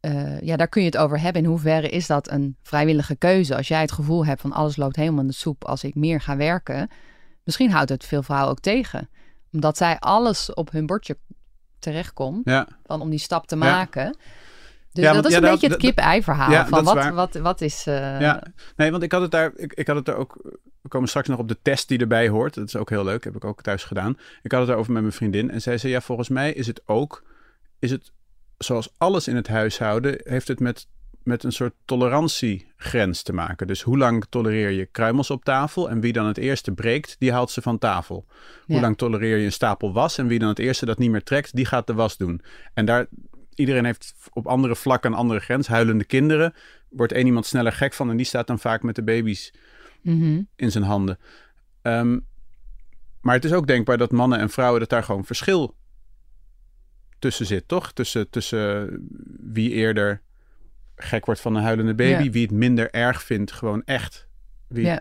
uh, 0.00 0.40
ja, 0.40 0.56
daar 0.56 0.68
kun 0.68 0.80
je 0.82 0.86
het 0.86 0.96
over 0.96 1.20
hebben. 1.20 1.42
In 1.42 1.48
hoeverre 1.48 1.88
is 1.88 2.06
dat 2.06 2.30
een 2.30 2.56
vrijwillige 2.62 3.16
keuze? 3.16 3.56
Als 3.56 3.68
jij 3.68 3.80
het 3.80 3.92
gevoel 3.92 4.26
hebt 4.26 4.40
van 4.40 4.52
alles 4.52 4.76
loopt 4.76 4.96
helemaal 4.96 5.20
in 5.20 5.26
de 5.26 5.32
soep 5.32 5.64
als 5.64 5.84
ik 5.84 5.94
meer 5.94 6.20
ga 6.20 6.36
werken. 6.36 6.88
Misschien 7.44 7.70
houdt 7.70 7.90
het 7.90 8.04
veel 8.04 8.22
vrouwen 8.22 8.50
ook 8.50 8.60
tegen. 8.60 9.08
Omdat 9.52 9.76
zij 9.76 9.98
alles 9.98 10.54
op 10.54 10.70
hun 10.70 10.86
bordje 10.86 11.18
terechtkomt. 11.78 12.48
Ja. 12.48 12.68
Dan 12.82 13.00
om 13.00 13.10
die 13.10 13.18
stap 13.18 13.46
te 13.46 13.56
maken. 13.56 14.16
Dus 14.94 15.04
ja, 15.04 15.12
dat 15.12 15.26
is 15.26 15.34
een 15.34 15.40
beetje 15.40 15.68
het 15.68 15.76
kip-ei 15.76 16.22
verhaal. 16.22 16.66
van 16.66 16.84
wat, 16.84 17.08
wat, 17.08 17.34
wat 17.34 17.60
is... 17.60 17.86
Uh... 17.86 18.20
Ja, 18.20 18.42
nee, 18.76 18.90
want 18.90 19.02
ik 19.02 19.12
had 19.12 19.22
het 19.22 19.30
daar... 19.30 19.52
Ik, 19.56 19.72
ik 19.72 19.86
had 19.86 19.96
het 19.96 20.08
er 20.08 20.16
ook... 20.16 20.40
We 20.80 20.88
komen 20.88 21.08
straks 21.08 21.28
nog 21.28 21.38
op 21.38 21.48
de 21.48 21.58
test 21.62 21.88
die 21.88 21.98
erbij 21.98 22.28
hoort. 22.28 22.54
Dat 22.54 22.66
is 22.66 22.76
ook 22.76 22.90
heel 22.90 23.04
leuk. 23.04 23.24
Heb 23.24 23.36
ik 23.36 23.44
ook 23.44 23.62
thuis 23.62 23.84
gedaan. 23.84 24.18
Ik 24.42 24.52
had 24.52 24.60
het 24.60 24.70
erover 24.70 24.92
met 24.92 25.02
mijn 25.02 25.14
vriendin. 25.14 25.50
En 25.50 25.62
zij 25.62 25.78
zei, 25.78 25.92
ja, 25.92 26.00
volgens 26.00 26.28
mij 26.28 26.52
is 26.52 26.66
het 26.66 26.82
ook... 26.86 27.22
Is 27.78 27.90
het 27.90 28.12
zoals 28.58 28.92
alles 28.96 29.28
in 29.28 29.36
het 29.36 29.48
huishouden, 29.48 30.20
heeft 30.24 30.48
het 30.48 30.60
met, 30.60 30.86
met 31.22 31.44
een 31.44 31.52
soort 31.52 31.74
tolerantiegrens 31.84 33.22
te 33.22 33.32
maken. 33.32 33.66
Dus 33.66 33.82
hoe 33.82 33.98
lang 33.98 34.26
tolereer 34.28 34.70
je 34.70 34.86
kruimels 34.86 35.30
op 35.30 35.44
tafel 35.44 35.90
en 35.90 36.00
wie 36.00 36.12
dan 36.12 36.26
het 36.26 36.38
eerste 36.38 36.72
breekt, 36.72 37.16
die 37.18 37.32
haalt 37.32 37.50
ze 37.50 37.62
van 37.62 37.78
tafel. 37.78 38.26
Hoe 38.66 38.80
lang 38.80 38.96
tolereer 38.96 39.36
je 39.36 39.44
een 39.44 39.52
stapel 39.52 39.92
was 39.92 40.18
en 40.18 40.26
wie 40.26 40.38
dan 40.38 40.48
het 40.48 40.58
eerste 40.58 40.86
dat 40.86 40.98
niet 40.98 41.10
meer 41.10 41.22
trekt, 41.22 41.56
die 41.56 41.66
gaat 41.66 41.86
de 41.86 41.94
was 41.94 42.16
doen. 42.16 42.40
En 42.74 42.84
daar, 42.84 43.06
iedereen 43.54 43.84
heeft 43.84 44.14
op 44.32 44.46
andere 44.46 44.76
vlakken 44.76 45.12
een 45.12 45.18
andere 45.18 45.40
grens. 45.40 45.66
Huilende 45.66 46.04
kinderen, 46.04 46.54
wordt 46.88 47.12
één 47.12 47.26
iemand 47.26 47.46
sneller 47.46 47.72
gek 47.72 47.92
van 47.92 48.10
en 48.10 48.16
die 48.16 48.26
staat 48.26 48.46
dan 48.46 48.58
vaak 48.58 48.82
met 48.82 48.94
de 48.94 49.02
baby's 49.02 49.52
mhm. 50.02 50.42
in 50.56 50.70
zijn 50.70 50.84
handen. 50.84 51.18
Ehm, 51.82 52.18
maar 53.20 53.34
het 53.34 53.44
is 53.44 53.52
ook 53.52 53.66
denkbaar 53.66 53.98
dat 53.98 54.10
mannen 54.10 54.38
en 54.38 54.50
vrouwen 54.50 54.80
dat 54.80 54.88
daar 54.88 55.02
gewoon 55.02 55.24
verschil 55.24 55.76
tussen 57.18 57.46
zit, 57.46 57.68
toch? 57.68 57.92
Tussen, 57.92 58.30
tussen 58.30 58.98
wie 59.52 59.70
eerder 59.70 60.22
gek 60.96 61.24
wordt 61.24 61.40
van 61.40 61.54
een 61.54 61.62
huilende 61.62 61.94
baby, 61.94 62.30
wie 62.30 62.42
het 62.42 62.50
minder 62.50 62.90
erg 62.90 63.22
vindt, 63.22 63.52
gewoon 63.52 63.82
echt. 63.84 64.28
Wie 64.68 65.00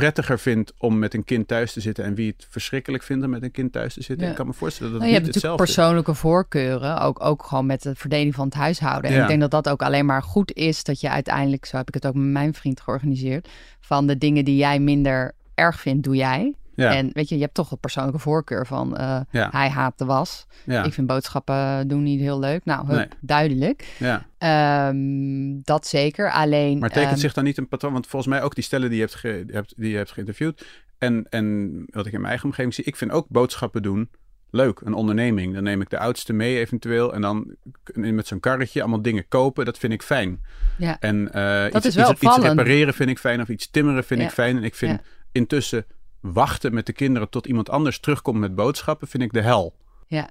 prettiger 0.00 0.38
vindt 0.38 0.72
om 0.78 0.98
met 0.98 1.14
een 1.14 1.24
kind 1.24 1.48
thuis 1.48 1.72
te 1.72 1.80
zitten 1.80 2.04
en 2.04 2.14
wie 2.14 2.34
het 2.36 2.46
verschrikkelijk 2.50 3.02
vindt 3.02 3.24
om 3.24 3.30
met 3.30 3.42
een 3.42 3.50
kind 3.50 3.72
thuis 3.72 3.94
te 3.94 4.02
zitten. 4.02 4.28
Ik 4.28 4.34
kan 4.34 4.46
me 4.46 4.52
voorstellen 4.52 4.92
dat 4.92 5.00
nou, 5.00 5.12
het 5.12 5.20
je 5.20 5.24
hebt 5.26 5.42
natuurlijk 5.42 5.64
persoonlijke 5.72 6.14
voorkeuren, 6.14 7.00
ook, 7.00 7.24
ook 7.24 7.42
gewoon 7.42 7.66
met 7.66 7.82
de 7.82 7.94
verdeling 7.94 8.34
van 8.34 8.44
het 8.44 8.54
huishouden. 8.54 9.10
En 9.10 9.22
ik 9.22 9.28
denk 9.28 9.40
dat 9.40 9.50
dat 9.50 9.68
ook 9.68 9.82
alleen 9.82 10.06
maar 10.06 10.22
goed 10.22 10.52
is 10.52 10.84
dat 10.84 11.00
je 11.00 11.10
uiteindelijk, 11.10 11.64
zo 11.64 11.76
heb 11.76 11.88
ik 11.88 11.94
het 11.94 12.06
ook 12.06 12.14
met 12.14 12.32
mijn 12.32 12.54
vriend 12.54 12.80
georganiseerd, 12.80 13.48
van 13.80 14.06
de 14.06 14.18
dingen 14.18 14.44
die 14.44 14.56
jij 14.56 14.78
minder 14.78 15.34
erg 15.54 15.80
vindt, 15.80 16.04
doe 16.04 16.16
jij. 16.16 16.54
En 16.88 17.10
weet 17.12 17.28
je, 17.28 17.34
je 17.34 17.40
hebt 17.40 17.54
toch 17.54 17.70
een 17.70 17.78
persoonlijke 17.78 18.18
voorkeur 18.18 18.66
van 18.66 18.96
uh, 19.00 19.20
hij 19.30 19.68
haat 19.68 19.98
de 19.98 20.04
was. 20.04 20.46
Ik 20.66 20.92
vind 20.92 21.06
boodschappen 21.06 21.88
doen 21.88 22.02
niet 22.02 22.20
heel 22.20 22.38
leuk. 22.38 22.64
Nou, 22.64 23.06
duidelijk. 23.20 23.94
Ja. 23.98 24.26
Ehm, 24.38 25.60
dat 25.62 25.86
zeker. 25.86 26.30
Alleen. 26.30 26.78
Maar 26.78 26.90
tekent 26.90 27.12
um, 27.12 27.18
zich 27.18 27.32
dan 27.32 27.44
niet 27.44 27.58
een 27.58 27.68
patroon? 27.68 27.92
Want 27.92 28.06
volgens 28.06 28.32
mij 28.32 28.42
ook 28.42 28.54
die 28.54 28.64
stellen 28.64 28.88
die 28.88 28.98
je 28.98 29.04
hebt, 29.04 29.14
ge, 29.14 29.44
hebt, 29.46 29.74
die 29.76 29.90
je 29.90 29.96
hebt 29.96 30.12
geïnterviewd. 30.12 30.66
En, 30.98 31.26
en 31.30 31.70
wat 31.86 32.06
ik 32.06 32.12
in 32.12 32.18
mijn 32.18 32.30
eigen 32.30 32.48
omgeving 32.48 32.74
zie, 32.74 32.84
ik 32.84 32.96
vind 32.96 33.10
ook 33.10 33.28
boodschappen 33.28 33.82
doen 33.82 34.10
leuk, 34.50 34.80
een 34.80 34.94
onderneming. 34.94 35.54
Dan 35.54 35.62
neem 35.62 35.80
ik 35.80 35.90
de 35.90 35.98
oudste 35.98 36.32
mee 36.32 36.58
eventueel 36.58 37.14
en 37.14 37.20
dan 37.20 37.56
met 37.94 38.26
zo'n 38.26 38.40
karretje 38.40 38.80
allemaal 38.80 39.02
dingen 39.02 39.28
kopen. 39.28 39.64
Dat 39.64 39.78
vind 39.78 39.92
ik 39.92 40.02
fijn. 40.02 40.40
Ja. 40.78 40.96
En 41.00 41.16
uh, 41.34 41.62
dat 41.62 41.74
iets, 41.74 41.86
is 41.86 41.94
wel 41.94 42.10
iets, 42.10 42.20
iets, 42.20 42.38
repareren 42.38 42.94
vind 42.94 43.10
ik 43.10 43.18
fijn 43.18 43.40
of 43.40 43.48
iets 43.48 43.70
timmeren 43.70 44.04
vind 44.04 44.20
ik 44.20 44.30
fijn. 44.30 44.56
En 44.56 44.64
ik 44.64 44.74
vind 44.74 45.00
intussen 45.32 45.84
wachten 46.20 46.74
met 46.74 46.86
de 46.86 46.92
kinderen 46.92 47.28
tot 47.28 47.46
iemand 47.46 47.70
anders 47.70 48.00
terugkomt 48.00 48.38
met 48.38 48.54
boodschappen, 48.54 49.08
vind 49.08 49.22
ik 49.22 49.32
de 49.32 49.40
hel. 49.40 49.74
Ja, 50.06 50.28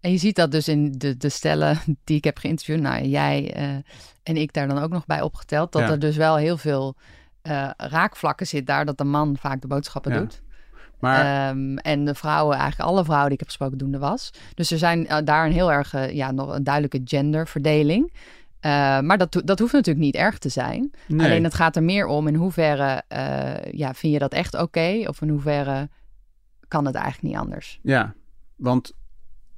en 0.00 0.10
je 0.10 0.18
ziet 0.18 0.36
dat 0.36 0.50
dus 0.50 0.68
in 0.68 0.92
de, 0.92 1.16
de 1.16 1.28
stellen 1.28 1.78
die 2.04 2.16
ik 2.16 2.24
heb 2.24 2.38
geïnterviewd, 2.38 2.80
nou 2.80 3.04
jij 3.04 3.56
uh, 3.56 3.76
en 4.22 4.36
ik 4.36 4.52
daar 4.52 4.68
dan 4.68 4.78
ook 4.78 4.90
nog 4.90 5.06
bij 5.06 5.20
opgeteld, 5.20 5.72
dat 5.72 5.90
er 5.90 5.98
dus 5.98 6.16
wel 6.16 6.36
heel 6.36 6.56
veel 6.56 6.96
uh, 7.42 7.70
raakvlakken 7.76 8.46
zit 8.46 8.66
daar, 8.66 8.84
dat 8.84 8.98
de 8.98 9.04
man 9.04 9.36
vaak 9.40 9.60
de 9.60 9.66
boodschappen 9.66 10.12
ja. 10.12 10.18
doet. 10.18 10.42
Maar... 11.00 11.50
Um, 11.50 11.78
en 11.78 12.04
de 12.04 12.14
vrouwen, 12.14 12.56
eigenlijk 12.56 12.90
alle 12.90 13.04
vrouwen 13.04 13.24
die 13.28 13.34
ik 13.34 13.38
heb 13.38 13.48
gesproken, 13.48 13.78
doen 13.78 13.90
de 13.90 13.98
was. 13.98 14.30
Dus 14.54 14.70
er 14.70 14.78
zijn 14.78 15.00
uh, 15.00 15.16
daar 15.24 15.46
een 15.46 15.52
heel 15.52 15.72
erg, 15.72 16.12
ja, 16.12 16.30
nog 16.30 16.54
een 16.54 16.64
duidelijke 16.64 17.00
genderverdeling. 17.04 18.12
Uh, 18.60 19.00
maar 19.00 19.18
dat, 19.18 19.42
dat 19.44 19.58
hoeft 19.58 19.72
natuurlijk 19.72 20.04
niet 20.04 20.14
erg 20.14 20.38
te 20.38 20.48
zijn. 20.48 20.92
Alleen 21.16 21.44
het 21.44 21.54
gaat 21.54 21.76
er 21.76 21.82
meer 21.82 22.06
om 22.06 22.26
in 22.26 22.34
hoeverre 22.34 23.02
uh, 23.12 23.72
ja, 23.72 23.94
vind 23.94 24.12
je 24.12 24.18
dat 24.18 24.32
echt 24.32 24.54
oké? 24.54 25.04
of 25.06 25.22
in 25.22 25.28
hoeverre 25.28 25.88
kan 26.68 26.86
het 26.86 26.94
eigenlijk 26.94 27.24
niet 27.24 27.42
anders? 27.42 27.78
Ja, 27.82 28.14
want 28.56 28.92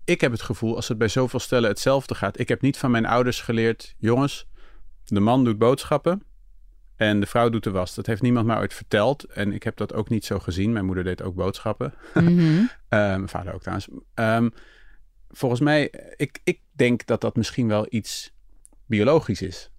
ik 0.04 0.20
heb 0.20 0.32
het 0.32 0.42
gevoel 0.42 0.76
als 0.76 0.88
het 0.88 0.98
bij 0.98 1.08
zoveel 1.08 1.40
stellen 1.40 1.68
hetzelfde 1.68 2.14
gaat. 2.14 2.38
Ik 2.38 2.48
heb 2.48 2.60
niet 2.60 2.76
van 2.76 2.90
mijn 2.90 3.06
ouders 3.06 3.40
geleerd, 3.40 3.94
jongens, 3.98 4.46
de 5.04 5.20
man 5.20 5.44
doet 5.44 5.58
boodschappen 5.58 6.22
en 6.96 7.20
de 7.20 7.26
vrouw 7.26 7.48
doet 7.48 7.64
de 7.64 7.70
was. 7.70 7.94
Dat 7.94 8.06
heeft 8.06 8.22
niemand 8.22 8.46
mij 8.46 8.56
ooit 8.56 8.74
verteld 8.74 9.24
en 9.24 9.52
ik 9.52 9.62
heb 9.62 9.76
dat 9.76 9.94
ook 9.94 10.08
niet 10.08 10.24
zo 10.24 10.38
gezien. 10.38 10.72
Mijn 10.72 10.84
moeder 10.84 11.04
deed 11.04 11.22
ook 11.22 11.34
boodschappen. 11.34 11.94
Mm 12.14 12.26
-hmm. 12.26 12.58
uh, 12.58 12.68
mijn 12.88 13.28
vader 13.28 13.54
ook 13.54 13.60
trouwens. 13.60 13.88
Um, 14.14 14.52
volgens 15.28 15.60
mij, 15.60 15.92
ik, 16.16 16.40
ik 16.44 16.60
denk 16.72 17.06
dat 17.06 17.20
dat 17.20 17.36
misschien 17.36 17.68
wel 17.68 17.86
iets 17.88 18.32
biologisch 18.90 19.42
is. 19.42 19.70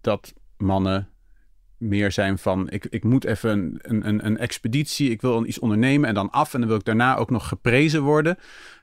Dat 0.00 0.34
mannen 0.56 1.08
meer 1.78 2.12
zijn 2.12 2.38
van 2.38 2.70
ik, 2.70 2.86
ik 2.90 3.04
moet 3.04 3.24
even 3.24 3.78
een, 3.82 4.06
een, 4.08 4.26
een 4.26 4.38
expeditie, 4.38 5.10
ik 5.10 5.20
wil 5.20 5.44
iets 5.44 5.58
ondernemen 5.58 6.08
en 6.08 6.14
dan 6.14 6.30
af 6.30 6.54
en 6.54 6.60
dan 6.60 6.68
wil 6.68 6.78
ik 6.78 6.84
daarna 6.84 7.16
ook 7.16 7.30
nog 7.30 7.48
geprezen 7.48 8.02
worden. 8.02 8.38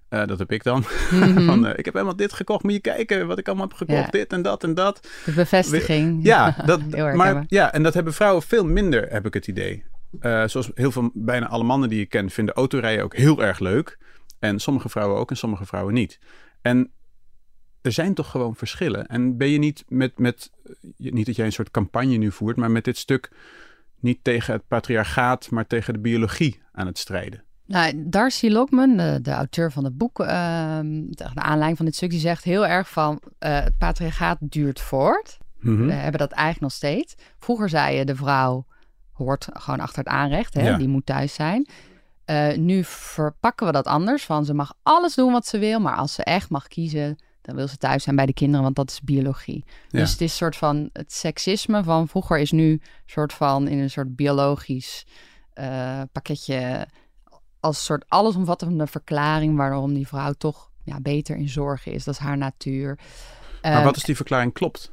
Uh, 0.10 0.26
dat 0.26 0.40
heb 0.40 0.52
ik 0.52 0.64
dan. 0.64 0.84
Mhm. 1.12 1.46
van, 1.50 1.66
uh, 1.66 1.72
ik 1.76 1.86
heb 1.86 1.94
helemaal 1.94 2.16
dit 2.16 2.34
gekocht, 2.34 2.64
moet 2.64 2.74
je 2.74 2.80
kijken 2.80 3.28
wat 3.28 3.38
ik 3.38 3.48
allemaal 3.48 3.68
heb 3.68 3.78
gekocht, 3.78 4.12
dit 4.12 4.34
en 4.34 4.42
dat 4.42 4.64
en 4.64 4.74
dat. 4.74 5.08
De 5.26 5.32
bevestiging. 5.32 6.24
Ja, 6.24 6.56
dat, 6.66 6.88
maar, 7.14 7.44
ja, 7.48 7.74
en 7.74 7.84
dat 7.84 7.94
hebben 7.94 8.14
vrouwen 8.14 8.44
veel 8.44 8.66
minder, 8.66 9.12
heb 9.12 9.26
ik 9.26 9.34
het 9.34 9.48
idee. 9.48 9.84
Uh, 10.22 10.48
zoals 10.48 10.72
heel 10.74 10.92
veel, 10.92 11.10
bijna 11.14 11.48
alle 11.48 11.64
mannen 11.64 11.90
die 11.90 12.02
ik 12.02 12.10
ken, 12.10 12.30
vinden 12.30 12.56
autorijden 12.56 13.04
ook 13.04 13.16
heel 13.16 13.44
erg 13.44 13.60
leuk. 13.60 13.98
En 14.40 14.60
sommige 14.60 14.90
vrouwen 14.90 15.20
ook 15.20 15.30
en 15.30 15.38
sommige 15.38 15.66
vrouwen 15.66 15.94
niet. 15.94 16.20
En 16.62 16.92
er 17.88 17.94
zijn 17.94 18.14
toch 18.14 18.32
gewoon 18.32 18.56
verschillen. 18.56 19.08
En 19.08 19.38
ben 19.38 19.50
je 19.50 19.58
niet 19.58 19.84
met, 19.88 20.20
met, 20.20 20.52
niet 20.98 21.26
dat 21.26 21.36
jij 21.36 21.46
een 21.46 21.52
soort 21.52 21.72
campagne 21.72 22.16
nu 22.16 22.32
voert, 22.32 22.56
maar 22.56 22.72
met 22.72 22.84
dit 22.84 22.98
stuk 22.98 23.32
niet 24.00 24.24
tegen 24.24 24.54
het 24.54 24.68
patriarchaat, 24.68 25.50
maar 25.50 25.68
tegen 25.68 25.94
de 25.94 26.00
biologie 26.00 26.62
aan 26.72 26.86
het 26.86 26.98
strijden? 26.98 27.44
Nou, 27.66 27.94
Darcy 28.10 28.48
Lockman, 28.48 28.98
de, 28.98 29.20
de 29.22 29.32
auteur 29.32 29.72
van 29.72 29.84
het 29.84 29.98
boek, 29.98 30.20
uh, 30.20 30.28
de 31.10 31.30
aanleiding 31.34 31.78
van 31.78 31.86
dit 31.86 31.96
stuk, 31.96 32.10
die 32.10 32.20
zegt 32.20 32.44
heel 32.44 32.68
erg 32.68 32.90
van 32.90 33.22
uh, 33.22 33.60
het 33.60 33.78
patriarchaat 33.78 34.38
duurt 34.40 34.80
voort. 34.80 35.38
Mhm. 35.60 35.86
We 35.86 35.94
hebben 35.94 36.20
dat 36.20 36.32
eigenlijk 36.32 36.62
nog 36.62 36.72
steeds. 36.72 37.16
Vroeger 37.40 37.70
zei 37.70 37.98
je 37.98 38.06
de 38.06 38.16
vrouw 38.16 38.66
hoort 39.12 39.48
gewoon 39.54 39.80
achter 39.80 40.00
het 40.00 40.08
aanrecht, 40.08 40.54
hè? 40.54 40.78
die 40.78 40.88
moet 40.88 41.06
thuis 41.06 41.34
zijn. 41.34 41.68
Uh, 42.26 42.56
nu 42.56 42.84
verpakken 42.84 43.66
we 43.66 43.72
dat 43.72 43.86
anders, 43.86 44.26
van 44.26 44.46
ze 44.46 44.54
mag 44.54 44.74
alles 44.84 45.16
doen 45.16 45.32
wat 45.32 45.48
ze 45.48 45.58
wil, 45.58 45.80
maar 45.80 45.96
als 45.96 46.14
ze 46.14 46.24
echt 46.24 46.50
mag 46.50 46.68
kiezen, 46.68 47.18
dan 47.48 47.56
wil 47.56 47.68
ze 47.68 47.78
thuis 47.78 48.04
zijn 48.04 48.16
bij 48.16 48.26
de 48.26 48.34
kinderen, 48.34 48.64
want 48.64 48.76
dat 48.76 48.90
is 48.90 49.02
biologie. 49.02 49.66
Dus 49.90 50.12
het 50.12 50.22
is 50.22 50.36
soort 50.36 50.56
van 50.56 50.90
het 50.94 51.14
seksisme 51.14 51.84
van 51.84 52.08
vroeger 52.08 52.40
is 52.40 52.52
nu 52.52 52.82
soort 53.06 53.34
van 53.34 53.68
in 53.68 53.78
een 53.78 53.90
soort 53.90 54.16
biologisch 54.16 55.06
uh, 55.56 56.02
pakketje 56.12 56.88
als 57.60 57.86
soort 57.86 58.06
allesomvattende 58.08 58.88
verklaring 58.88 59.58
waarom 59.58 59.94
die 59.94 60.08
vrouw 60.08 60.32
toch 60.32 60.72
ja, 60.84 61.00
beter 61.00 61.36
in 61.36 61.50
zorgen 61.50 61.92
is. 61.92 62.04
Dat 62.04 62.14
is 62.14 62.20
haar 62.20 62.38
natuur. 62.38 63.00
Maar 63.62 63.74
wat 63.74 63.84
ehm, 63.84 63.96
is 63.96 64.04
die 64.04 64.16
verklaring 64.16 64.54
klopt? 64.54 64.92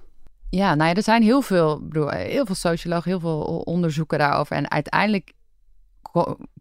Ja, 0.50 0.74
nou 0.74 0.88
ja, 0.88 0.94
er 0.94 1.02
zijn 1.02 1.22
heel 1.22 1.42
veel, 1.42 1.80
bedoel, 1.82 2.08
heel 2.08 2.46
veel 2.46 2.54
sociologen, 2.54 3.10
heel 3.10 3.20
veel 3.20 3.42
onderzoeken 3.64 4.18
daarover. 4.18 4.56
En 4.56 4.70
uiteindelijk 4.70 5.32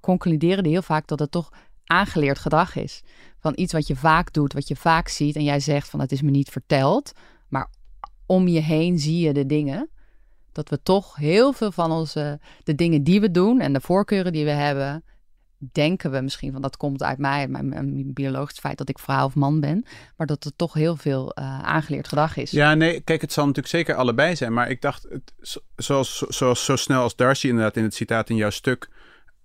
concluderen 0.01 0.63
die 0.63 0.71
heel 0.71 0.81
vaak 0.81 1.07
dat 1.07 1.19
het 1.19 1.31
toch 1.31 1.51
aangeleerd 1.85 2.39
gedrag 2.39 2.75
is. 2.75 3.03
Van 3.43 3.53
iets 3.55 3.73
wat 3.73 3.87
je 3.87 3.95
vaak 3.95 4.33
doet, 4.33 4.53
wat 4.53 4.67
je 4.67 4.75
vaak 4.75 5.07
ziet 5.07 5.35
en 5.35 5.43
jij 5.43 5.59
zegt 5.59 5.89
van 5.89 5.99
het 5.99 6.11
is 6.11 6.21
me 6.21 6.29
niet 6.29 6.49
verteld, 6.49 7.11
maar 7.47 7.69
om 8.25 8.47
je 8.47 8.59
heen 8.59 8.99
zie 8.99 9.19
je 9.19 9.33
de 9.33 9.45
dingen. 9.45 9.89
Dat 10.51 10.69
we 10.69 10.81
toch 10.83 11.15
heel 11.15 11.53
veel 11.53 11.71
van 11.71 11.91
onze, 11.91 12.39
de 12.63 12.75
dingen 12.75 13.03
die 13.03 13.21
we 13.21 13.31
doen 13.31 13.59
en 13.59 13.73
de 13.73 13.81
voorkeuren 13.81 14.31
die 14.31 14.45
we 14.45 14.51
hebben, 14.51 15.03
denken 15.71 16.11
we 16.11 16.21
misschien 16.21 16.51
van 16.51 16.61
dat 16.61 16.77
komt 16.77 17.03
uit 17.03 17.17
mij, 17.17 17.47
mijn, 17.47 17.69
mijn 17.69 18.13
biologisch 18.13 18.59
feit 18.59 18.77
dat 18.77 18.89
ik 18.89 18.99
vrouw 18.99 19.25
of 19.25 19.35
man 19.35 19.59
ben, 19.59 19.85
maar 20.17 20.27
dat 20.27 20.43
het 20.43 20.57
toch 20.57 20.73
heel 20.73 20.95
veel 20.95 21.31
uh, 21.39 21.59
aangeleerd 21.59 22.07
gedrag 22.07 22.37
is. 22.37 22.51
Ja, 22.51 22.73
nee, 22.73 23.01
kijk, 23.01 23.21
het 23.21 23.33
zal 23.33 23.45
natuurlijk 23.45 23.73
zeker 23.73 23.95
allebei 23.95 24.35
zijn, 24.35 24.53
maar 24.53 24.69
ik 24.69 24.81
dacht, 24.81 25.07
het, 25.09 25.33
zoals, 25.75 26.17
zoals 26.17 26.65
zo 26.65 26.75
snel 26.75 27.01
als 27.01 27.15
Darcy 27.15 27.47
inderdaad 27.47 27.77
in 27.77 27.83
het 27.83 27.95
citaat 27.95 28.29
in 28.29 28.35
jouw 28.35 28.49
stuk 28.49 28.89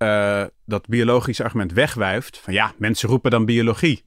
uh, 0.03 0.43
dat 0.65 0.87
biologische 0.87 1.43
argument 1.43 1.73
wegwuift, 1.73 2.37
van 2.37 2.53
ja, 2.53 2.73
mensen 2.77 3.09
roepen 3.09 3.31
dan 3.31 3.45
biologie. 3.45 4.03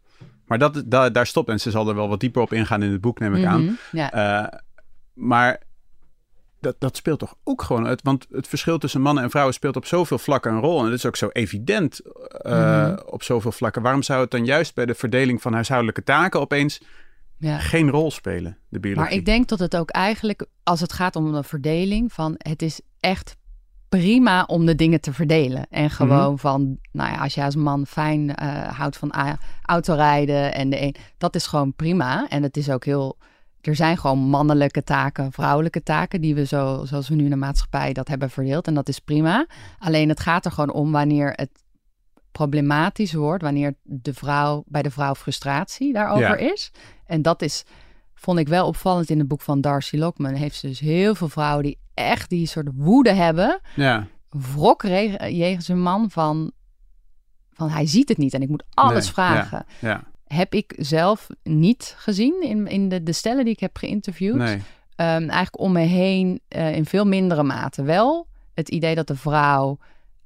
Maar 0.46 0.58
dat, 0.58 0.82
daar 1.14 1.26
stopt 1.26 1.48
en 1.48 1.60
ze 1.60 1.70
zal 1.70 1.88
er 1.88 1.94
wel 1.94 2.08
wat 2.08 2.20
dieper 2.20 2.42
op 2.42 2.52
ingaan 2.52 2.82
in 2.82 2.92
het 2.92 3.00
boek, 3.00 3.18
neem 3.18 3.34
ik 3.34 3.44
aan. 3.44 3.64
Mhm, 3.64 3.72
ja. 3.92 4.42
Uh, 4.42 4.58
maar 5.12 5.60
dat, 6.60 6.76
dat 6.78 6.96
speelt 6.96 7.18
toch 7.18 7.34
ook 7.44 7.62
gewoon 7.62 7.86
uit. 7.86 8.02
Want 8.02 8.26
het 8.30 8.48
verschil 8.48 8.78
tussen 8.78 9.00
mannen 9.00 9.24
en 9.24 9.30
vrouwen 9.30 9.54
speelt 9.54 9.76
op 9.76 9.86
zoveel 9.86 10.18
vlakken 10.18 10.52
een 10.52 10.60
rol. 10.60 10.78
En 10.78 10.84
dat 10.84 10.94
is 10.94 11.06
ook 11.06 11.16
zo 11.16 11.28
evident 11.28 12.00
uh, 12.46 12.88
mm. 12.88 12.98
op 13.06 13.22
zoveel 13.22 13.52
vlakken. 13.52 13.82
Waarom 13.82 14.02
zou 14.02 14.20
het 14.20 14.30
dan 14.30 14.44
juist 14.44 14.74
bij 14.74 14.86
de 14.86 14.94
verdeling 14.94 15.42
van 15.42 15.52
huishoudelijke 15.52 16.02
taken 16.02 16.40
opeens 16.40 16.82
ja. 17.38 17.58
geen 17.58 17.90
rol 17.90 18.10
spelen, 18.10 18.58
de 18.68 18.80
biologie? 18.80 19.08
Maar 19.08 19.18
ik 19.18 19.24
denk 19.24 19.48
dat 19.48 19.58
het 19.58 19.76
ook 19.76 19.90
eigenlijk, 19.90 20.46
als 20.62 20.80
het 20.80 20.92
gaat 20.92 21.16
om 21.16 21.32
de 21.32 21.42
verdeling, 21.42 22.12
van 22.12 22.34
het 22.38 22.62
is 22.62 22.80
echt 23.00 23.36
prima 23.98 24.44
om 24.44 24.66
de 24.66 24.74
dingen 24.74 25.00
te 25.00 25.12
verdelen. 25.12 25.66
En 25.70 25.90
gewoon 25.90 26.30
mm. 26.30 26.38
van, 26.38 26.78
nou 26.92 27.12
ja, 27.12 27.18
als 27.18 27.34
je 27.34 27.42
als 27.42 27.56
man 27.56 27.86
fijn 27.86 28.20
uh, 28.42 28.68
houdt 28.78 28.96
van 28.96 29.12
autorijden 29.62 30.54
en 30.54 30.70
de 30.70 30.80
een, 30.80 30.94
dat 31.18 31.34
is 31.34 31.46
gewoon 31.46 31.74
prima. 31.74 32.28
En 32.28 32.42
het 32.42 32.56
is 32.56 32.70
ook 32.70 32.84
heel 32.84 33.16
er 33.60 33.76
zijn 33.76 33.98
gewoon 33.98 34.18
mannelijke 34.18 34.84
taken, 34.84 35.32
vrouwelijke 35.32 35.82
taken, 35.82 36.20
die 36.20 36.34
we 36.34 36.46
zo, 36.46 36.84
zoals 36.84 37.08
we 37.08 37.14
nu 37.14 37.24
in 37.24 37.30
de 37.30 37.36
maatschappij 37.36 37.92
dat 37.92 38.08
hebben 38.08 38.30
verdeeld. 38.30 38.66
En 38.66 38.74
dat 38.74 38.88
is 38.88 38.98
prima. 38.98 39.46
Alleen 39.78 40.08
het 40.08 40.20
gaat 40.20 40.44
er 40.44 40.52
gewoon 40.52 40.72
om 40.72 40.92
wanneer 40.92 41.32
het 41.36 41.50
problematisch 42.32 43.12
wordt, 43.12 43.42
wanneer 43.42 43.74
de 43.82 44.14
vrouw, 44.14 44.62
bij 44.66 44.82
de 44.82 44.90
vrouw 44.90 45.14
frustratie 45.14 45.92
daarover 45.92 46.38
is. 46.38 46.72
En 47.06 47.22
dat 47.22 47.42
is, 47.42 47.64
vond 48.22 48.38
ik 48.38 48.48
wel 48.48 48.66
opvallend 48.66 49.10
in 49.10 49.18
het 49.18 49.28
boek 49.28 49.40
van 49.40 49.60
Darcy 49.60 49.96
Lockman. 49.96 50.34
Heeft 50.34 50.56
ze 50.56 50.66
dus 50.66 50.80
heel 50.80 51.14
veel 51.14 51.28
vrouwen 51.28 51.64
die 51.64 51.78
echt 51.94 52.30
die 52.30 52.46
soort 52.46 52.68
woede 52.74 53.12
hebben. 53.12 53.60
Ja. 53.76 54.06
Wrok 54.28 54.82
jegens 54.82 55.68
een 55.68 55.82
man 55.82 56.10
van, 56.10 56.52
van 57.52 57.70
hij 57.70 57.86
ziet 57.86 58.08
het 58.08 58.18
niet 58.18 58.34
en 58.34 58.42
ik 58.42 58.48
moet 58.48 58.64
alles 58.74 59.10
vragen. 59.10 59.64
Ja. 59.80 59.88
ja 59.88 60.10
heb 60.32 60.54
ik 60.54 60.74
zelf 60.76 61.26
niet 61.42 61.94
gezien 61.98 62.42
in, 62.42 62.66
in 62.66 62.88
de, 62.88 63.02
de 63.02 63.12
stellen 63.12 63.44
die 63.44 63.54
ik 63.54 63.60
heb 63.60 63.76
geïnterviewd. 63.76 64.36
Nee. 64.36 64.54
Um, 64.54 64.62
eigenlijk 64.96 65.58
om 65.58 65.72
me 65.72 65.80
heen 65.80 66.40
uh, 66.56 66.76
in 66.76 66.84
veel 66.84 67.06
mindere 67.06 67.42
mate 67.42 67.82
wel. 67.82 68.26
Het 68.54 68.68
idee 68.68 68.94
dat 68.94 69.06
de 69.06 69.16
vrouw 69.16 69.78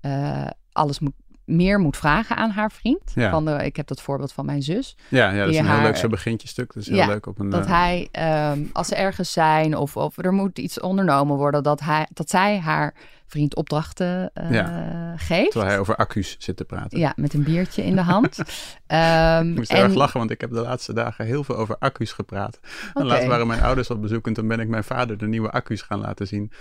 uh, 0.03 0.47
alles 0.73 0.99
moet, 0.99 1.15
meer 1.47 1.79
moet 1.79 1.97
vragen 1.97 2.37
aan 2.37 2.51
haar 2.51 2.71
vriend. 2.71 3.13
Ja. 3.15 3.31
Van 3.31 3.45
de, 3.45 3.65
ik 3.65 3.77
heb 3.77 3.87
dat 3.87 4.01
voorbeeld 4.01 4.33
van 4.33 4.45
mijn 4.45 4.63
zus. 4.63 4.97
Ja, 5.09 5.31
ja 5.31 5.45
dat 5.45 5.49
is 5.49 5.59
een 5.59 5.71
heel 5.71 5.83
leuk 5.83 5.97
zo 5.97 6.09
begintje 6.09 6.49
stuk. 6.49 6.75
Dat 6.75 6.83
is 6.83 6.89
heel 6.89 6.97
ja, 6.97 7.07
leuk 7.07 7.27
op 7.27 7.39
een... 7.39 7.51
Dat 7.51 7.65
uh... 7.65 7.71
hij, 7.71 8.09
um, 8.53 8.71
als 8.73 8.87
ze 8.89 8.95
ergens 8.95 9.33
zijn 9.33 9.77
of, 9.77 9.97
of 9.97 10.19
er 10.19 10.33
moet 10.33 10.59
iets 10.59 10.81
ondernomen 10.81 11.37
worden... 11.37 11.63
dat, 11.63 11.81
hij, 11.81 12.07
dat 12.13 12.31
zij 12.31 12.59
haar 12.59 12.95
vriend 13.27 13.57
opdrachten 13.57 14.31
uh, 14.35 14.51
ja. 14.51 15.15
geeft. 15.17 15.51
Terwijl 15.51 15.71
hij 15.71 15.81
over 15.81 15.97
accu's 15.97 16.37
zit 16.39 16.57
te 16.57 16.65
praten. 16.65 16.99
Ja, 16.99 17.13
met 17.17 17.35
een 17.35 17.43
biertje 17.43 17.85
in 17.85 17.95
de 17.95 18.03
hand. 18.03 18.39
um, 18.39 19.51
ik 19.51 19.57
moest 19.57 19.73
en... 19.73 19.77
erg 19.77 19.95
lachen, 19.95 20.19
want 20.19 20.31
ik 20.31 20.41
heb 20.41 20.51
de 20.51 20.61
laatste 20.61 20.93
dagen 20.93 21.25
heel 21.25 21.45
veel 21.45 21.57
over 21.57 21.77
accu's 21.79 22.13
gepraat. 22.13 22.59
Okay. 22.63 23.03
En 23.03 23.05
laatst 23.05 23.27
waren 23.27 23.47
mijn 23.47 23.63
ouders 23.63 23.91
op 23.91 24.03
bezoek 24.03 24.27
en 24.27 24.33
toen 24.33 24.49
ben 24.49 24.61
ik 24.61 24.69
mijn 24.69 24.85
vader 24.85 25.19
de 25.19 25.27
nieuwe 25.27 25.51
accu's 25.51 25.83
gaan 25.83 26.01
laten 26.01 26.27
zien. 26.27 26.53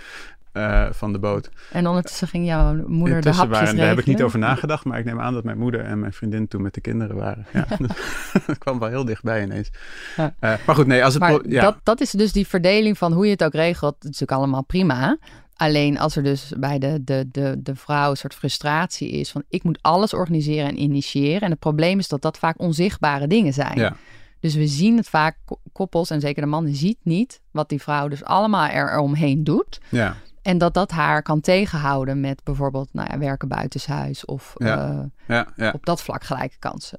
Uh, 0.56 0.86
van 0.90 1.12
de 1.12 1.18
boot. 1.18 1.50
En 1.72 1.86
ondertussen 1.86 2.28
ging 2.28 2.46
jouw 2.46 2.74
moeder 2.86 3.22
de 3.22 3.30
hapjes 3.30 3.58
waren, 3.58 3.76
Daar 3.76 3.88
heb 3.88 3.98
ik 3.98 4.06
niet 4.06 4.22
over 4.22 4.38
nagedacht, 4.38 4.84
maar 4.84 4.98
ik 4.98 5.04
neem 5.04 5.20
aan 5.20 5.32
dat 5.32 5.44
mijn 5.44 5.58
moeder 5.58 5.80
en 5.80 6.00
mijn 6.00 6.12
vriendin 6.12 6.48
toen 6.48 6.62
met 6.62 6.74
de 6.74 6.80
kinderen 6.80 7.16
waren. 7.16 7.46
Ja, 7.52 7.66
dat 8.46 8.58
kwam 8.58 8.78
wel 8.78 8.88
heel 8.88 9.04
dichtbij 9.04 9.42
ineens. 9.42 9.70
Ja. 10.16 10.24
Uh, 10.24 10.54
maar 10.66 10.74
goed, 10.74 10.86
nee, 10.86 11.04
als 11.04 11.14
het... 11.14 11.22
Maar 11.22 11.48
ja. 11.48 11.62
dat, 11.62 11.76
dat 11.82 12.00
is 12.00 12.10
dus 12.10 12.32
die 12.32 12.46
verdeling 12.46 12.98
van 12.98 13.12
hoe 13.12 13.24
je 13.24 13.30
het 13.30 13.44
ook 13.44 13.54
regelt. 13.54 13.94
Het 13.94 14.04
is 14.04 14.10
natuurlijk 14.10 14.38
allemaal 14.38 14.64
prima. 14.64 15.18
Alleen 15.56 15.98
als 15.98 16.16
er 16.16 16.22
dus 16.22 16.52
bij 16.58 16.78
de, 16.78 17.04
de, 17.04 17.28
de, 17.30 17.56
de 17.62 17.74
vrouw 17.74 18.10
een 18.10 18.16
soort 18.16 18.34
frustratie 18.34 19.10
is 19.10 19.30
van 19.30 19.42
ik 19.48 19.62
moet 19.62 19.78
alles 19.82 20.14
organiseren 20.14 20.68
en 20.68 20.80
initiëren. 20.80 21.40
En 21.40 21.50
het 21.50 21.58
probleem 21.58 21.98
is 21.98 22.08
dat 22.08 22.22
dat 22.22 22.38
vaak 22.38 22.60
onzichtbare 22.60 23.26
dingen 23.26 23.52
zijn. 23.52 23.78
Ja. 23.78 23.96
Dus 24.40 24.54
we 24.54 24.66
zien 24.66 24.96
het 24.96 25.08
vaak, 25.08 25.36
koppels 25.72 26.10
en 26.10 26.20
zeker 26.20 26.42
de 26.42 26.48
man 26.48 26.74
ziet 26.74 26.98
niet 27.02 27.40
wat 27.50 27.68
die 27.68 27.82
vrouw 27.82 28.08
dus 28.08 28.24
allemaal 28.24 28.68
er 28.68 28.98
omheen 28.98 29.44
doet. 29.44 29.80
Ja. 29.88 30.16
En 30.42 30.58
dat 30.58 30.74
dat 30.74 30.90
haar 30.90 31.22
kan 31.22 31.40
tegenhouden 31.40 32.20
met 32.20 32.44
bijvoorbeeld 32.44 32.88
nou 32.92 33.08
ja, 33.10 33.18
werken 33.18 33.48
buitenshuis 33.48 34.24
of 34.24 34.52
ja. 34.56 34.90
Uh, 34.90 35.04
ja, 35.26 35.52
ja. 35.56 35.70
op 35.70 35.86
dat 35.86 36.02
vlak 36.02 36.24
gelijke 36.24 36.58
kansen. 36.58 36.98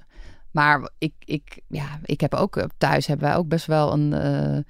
Maar 0.51 0.89
ik, 0.97 1.13
ik, 1.19 1.61
ja, 1.67 1.99
ik 2.03 2.21
heb 2.21 2.33
ook 2.33 2.67
thuis 2.77 3.07
hebben 3.07 3.27
wij 3.27 3.37
ook 3.37 3.47
best 3.47 3.65
wel 3.65 3.93
een, 3.93 4.11
uh, 4.11 4.53
een 4.53 4.65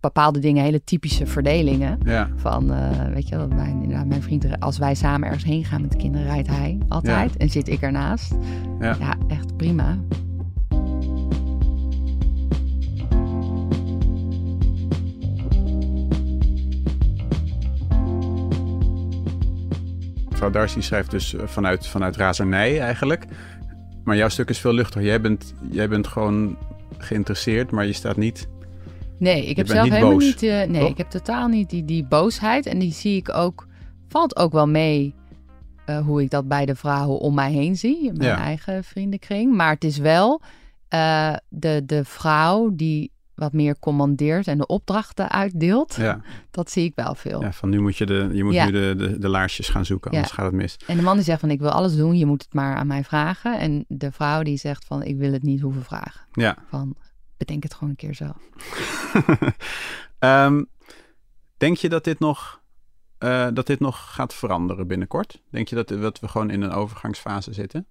bepaalde 0.00 0.38
dingen, 0.38 0.64
hele 0.64 0.84
typische 0.84 1.26
verdelingen. 1.26 1.98
Ja. 2.04 2.28
Van, 2.36 2.72
uh, 2.72 2.90
weet 3.14 3.28
je, 3.28 3.36
dat 3.36 3.54
mijn, 3.54 3.82
inderdaad, 3.82 4.06
mijn 4.06 4.22
vriend, 4.22 4.60
als 4.60 4.78
wij 4.78 4.94
samen 4.94 5.26
ergens 5.26 5.44
heen 5.44 5.64
gaan 5.64 5.80
met 5.80 5.90
de 5.90 5.96
kinderen, 5.96 6.26
rijdt 6.26 6.48
hij 6.48 6.78
altijd 6.88 7.36
en 7.36 7.50
zit 7.50 7.68
ik 7.68 7.80
ernaast. 7.80 8.34
Ja, 8.80 8.96
ja 9.00 9.14
echt 9.28 9.56
prima. 9.56 9.98
Mevrouw 20.30 20.50
Darcy 20.50 20.80
schrijft 20.80 21.10
dus 21.10 21.34
vanuit, 21.44 21.86
vanuit 21.86 22.16
razernij 22.16 22.80
eigenlijk. 22.80 23.24
Maar 24.04 24.16
jouw 24.16 24.28
stuk 24.28 24.48
is 24.48 24.58
veel 24.58 24.72
luchtiger. 24.72 25.06
Jij 25.06 25.20
bent, 25.20 25.54
jij 25.70 25.88
bent 25.88 26.06
gewoon 26.06 26.56
geïnteresseerd, 26.98 27.70
maar 27.70 27.86
je 27.86 27.92
staat 27.92 28.16
niet. 28.16 28.48
Nee, 29.18 29.46
ik 29.46 29.56
heb 29.56 29.66
zelf 29.66 29.82
niet 29.84 29.92
helemaal 29.92 30.12
boos, 30.14 30.24
niet. 30.24 30.42
Uh, 30.42 30.62
nee, 30.62 30.80
toch? 30.80 30.90
ik 30.90 30.96
heb 30.98 31.10
totaal 31.10 31.48
niet 31.48 31.70
die, 31.70 31.84
die 31.84 32.04
boosheid. 32.04 32.66
En 32.66 32.78
die 32.78 32.92
zie 32.92 33.16
ik 33.16 33.34
ook. 33.34 33.66
Valt 34.08 34.36
ook 34.36 34.52
wel 34.52 34.68
mee 34.68 35.14
uh, 35.90 35.98
hoe 35.98 36.22
ik 36.22 36.30
dat 36.30 36.48
bij 36.48 36.66
de 36.66 36.74
vrouwen 36.74 37.18
om 37.18 37.34
mij 37.34 37.52
heen 37.52 37.76
zie. 37.76 38.06
In 38.06 38.16
mijn 38.16 38.28
Ja. 38.30 38.38
eigen 38.38 38.84
vriendenkring. 38.84 39.54
Maar 39.54 39.70
het 39.72 39.84
is 39.84 39.98
wel 39.98 40.40
uh, 40.94 41.34
de, 41.48 41.82
de 41.86 42.04
vrouw 42.04 42.70
die 42.74 43.12
wat 43.34 43.52
meer 43.52 43.78
commandeert 43.78 44.46
en 44.46 44.58
de 44.58 44.66
opdrachten 44.66 45.30
uitdeelt. 45.30 45.94
Ja, 45.94 46.20
Dat 46.50 46.70
zie 46.70 46.84
ik 46.84 46.92
wel 46.94 47.14
veel. 47.14 47.42
ja 47.42 47.52
van 47.52 47.68
nu 47.68 47.80
moet 47.80 47.96
je, 47.96 48.06
de, 48.06 48.30
je 48.32 48.44
moet 48.44 48.54
Ja. 48.54 48.64
nu 48.64 48.70
de, 48.72 48.94
de, 48.96 49.18
de 49.18 49.28
laarsjes 49.28 49.68
gaan 49.68 49.84
zoeken, 49.84 50.10
anders 50.10 50.30
gaat 50.32 50.44
het 50.44 50.54
mis. 50.54 50.76
En 50.86 50.96
de 50.96 51.02
man 51.02 51.14
die 51.16 51.24
zegt 51.24 51.40
van 51.40 51.50
ik 51.50 51.60
wil 51.60 51.70
alles 51.70 51.96
doen, 51.96 52.16
je 52.18 52.26
moet 52.26 52.42
het 52.42 52.54
maar 52.54 52.76
aan 52.76 52.86
mij 52.86 53.04
vragen. 53.04 53.58
En 53.58 53.84
de 53.88 54.12
vrouw 54.12 54.42
die 54.42 54.56
zegt 54.56 54.84
van 54.84 55.02
ik 55.02 55.16
wil 55.16 55.32
het 55.32 55.42
niet 55.42 55.60
hoeven 55.60 55.82
vragen. 55.84 56.20
Ja. 56.32 56.56
Van 56.68 56.94
bedenk 57.38 57.62
het 57.62 57.74
gewoon 57.74 57.90
een 57.90 57.96
keer 57.96 58.14
zelf. 58.14 58.36
Ehm, 60.18 60.62
denk 61.56 61.76
je 61.76 61.88
dat 61.88 62.04
dit 62.04 62.18
nog, 62.18 62.60
eh, 63.18 63.46
dat 63.54 63.66
dit 63.66 63.80
nog 63.80 64.14
gaat 64.14 64.34
veranderen 64.34 64.86
binnenkort? 64.86 65.42
Denk 65.50 65.68
je 65.68 65.74
dat, 65.74 65.88
dat 65.88 66.20
we 66.20 66.28
gewoon 66.28 66.50
in 66.50 66.62
een 66.62 66.72
overgangsfase 66.72 67.52
zitten? 67.52 67.86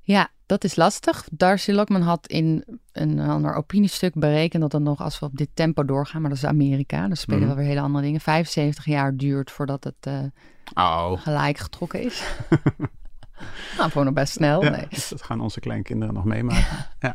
Ja, 0.00 0.28
dat 0.46 0.64
is 0.64 0.76
lastig. 0.76 1.24
Darcy 1.32 1.70
Lockman 1.72 2.00
had 2.02 2.26
in 2.26 2.64
een 2.92 3.20
ander 3.20 3.54
opiniestuk 3.54 4.14
berekend 4.14 4.62
dat 4.62 4.72
het 4.72 4.82
nog, 4.82 5.00
als 5.00 5.18
we 5.18 5.26
op 5.26 5.36
dit 5.36 5.48
tempo 5.54 5.84
doorgaan, 5.84 6.20
maar 6.20 6.30
dat 6.30 6.38
is 6.38 6.44
Amerika, 6.46 7.08
dus 7.08 7.20
spelen 7.20 7.38
Mhm. 7.40 7.48
wel 7.48 7.56
weer 7.58 7.66
hele 7.66 7.80
andere 7.80 8.04
dingen, 8.04 8.20
75 8.20 8.84
jaar 8.84 9.16
duurt 9.16 9.50
voordat 9.50 9.84
het 9.84 9.94
eh, 10.00 10.18
Oh, 10.74 11.20
gelijk 11.20 11.58
getrokken 11.58 12.02
is. 12.02 12.22
nou, 13.78 13.90
gewoon 13.90 14.04
nog 14.04 14.14
best 14.14 14.32
snel. 14.32 14.62
ja, 14.64 14.70
Nee. 14.70 14.86
dat 15.10 15.22
gaan 15.22 15.40
onze 15.40 15.60
kleinkinderen 15.60 16.14
nog 16.14 16.24
meemaken. 16.24 16.86
Ja, 17.00 17.14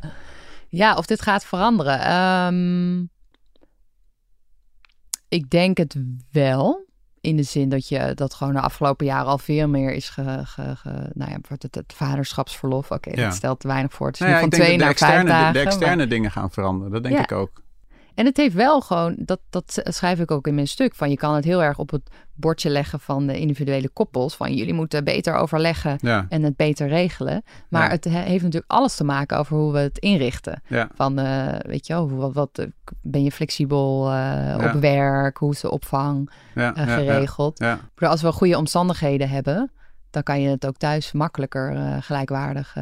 of 0.95 1.05
dit 1.05 1.21
gaat 1.21 1.45
veranderen. 1.45 1.99
Ehm, 1.99 2.99
ik 5.27 5.49
denk 5.49 5.77
het 5.77 5.95
wel. 6.31 6.87
In 7.21 7.35
de 7.35 7.43
zin 7.43 7.69
dat 7.69 7.87
je 7.87 8.11
dat 8.15 8.33
gewoon 8.33 8.53
de 8.53 8.61
afgelopen 8.61 9.05
jaren 9.05 9.27
al 9.27 9.37
veel 9.37 9.67
meer 9.67 9.91
is 9.93 10.09
ge, 10.09 10.41
ge, 10.43 10.75
ge- 10.75 11.09
nou 11.13 11.31
ja, 11.31 11.37
het, 11.47 11.75
het 11.75 11.93
vaderschapsverlof. 11.93 12.91
Oké, 12.91 13.09
Ja. 13.09 13.25
dat 13.25 13.33
stelt 13.35 13.59
te 13.59 13.67
weinig 13.67 13.93
voor. 13.93 14.05
Het 14.07 14.15
is 14.15 14.21
Nou 14.21 14.31
ja, 14.33 14.39
van 14.39 14.49
twee 14.49 14.67
naar 14.77 14.77
vijf 14.79 14.89
externe, 14.91 15.29
dagen. 15.29 15.53
de, 15.53 15.59
de 15.59 15.63
maar- 15.63 15.73
externe 15.73 16.07
dingen 16.07 16.31
gaan 16.31 16.51
veranderen. 16.51 16.91
Dat 16.93 17.03
denk 17.03 17.15
Ja. 17.15 17.21
ik 17.23 17.31
ook. 17.31 17.61
En 18.19 18.25
het 18.25 18.37
heeft 18.37 18.55
wel 18.55 18.81
gewoon, 18.81 19.15
dat, 19.17 19.39
dat 19.49 19.81
schrijf 19.83 20.19
ik 20.19 20.31
ook 20.31 20.47
in 20.47 20.55
mijn 20.55 20.67
stuk, 20.67 20.95
van 20.95 21.09
je 21.09 21.15
kan 21.17 21.35
het 21.35 21.43
heel 21.43 21.63
erg 21.63 21.77
op 21.77 21.91
het 21.91 22.09
bordje 22.35 22.69
leggen 22.69 22.99
van 22.99 23.27
de 23.27 23.39
individuele 23.39 23.89
koppels. 23.89 24.35
Van 24.35 24.53
jullie 24.53 24.73
moeten 24.73 25.03
beter 25.03 25.33
overleggen 25.35 25.97
Ja, 26.01 26.25
en 26.29 26.43
het 26.43 26.55
beter 26.55 26.87
regelen. 26.87 27.43
Maar 27.69 27.83
Ja. 27.83 27.89
het 27.89 28.03
he- 28.03 28.19
heeft 28.19 28.43
natuurlijk 28.43 28.71
alles 28.71 28.95
te 28.95 29.03
maken 29.03 29.37
over 29.37 29.57
hoe 29.57 29.71
we 29.71 29.79
het 29.79 29.97
inrichten. 29.97 30.61
ja, 30.67 30.89
Van, 30.95 31.19
eh, 31.19 31.47
weet 31.59 31.87
je 31.87 31.93
wel, 31.93 32.09
wat, 32.09 32.33
wat, 32.33 32.49
eh, 32.57 32.65
ben 33.01 33.23
je 33.23 33.31
flexibel 33.31 34.11
eh, 34.11 34.55
op 34.73 34.81
werk? 34.81 35.37
Hoe 35.37 35.51
is 35.51 35.59
de 35.61 35.71
opvang 35.71 36.29
geregeld? 36.75 37.63
Als 37.97 38.21
we 38.21 38.31
goede 38.31 38.57
omstandigheden 38.57 39.29
hebben, 39.29 39.71
dan 40.09 40.23
kan 40.23 40.41
je 40.41 40.49
het 40.49 40.65
ook 40.67 40.77
thuis 40.77 41.11
makkelijker 41.11 41.97
gelijkwaardig 42.01 42.75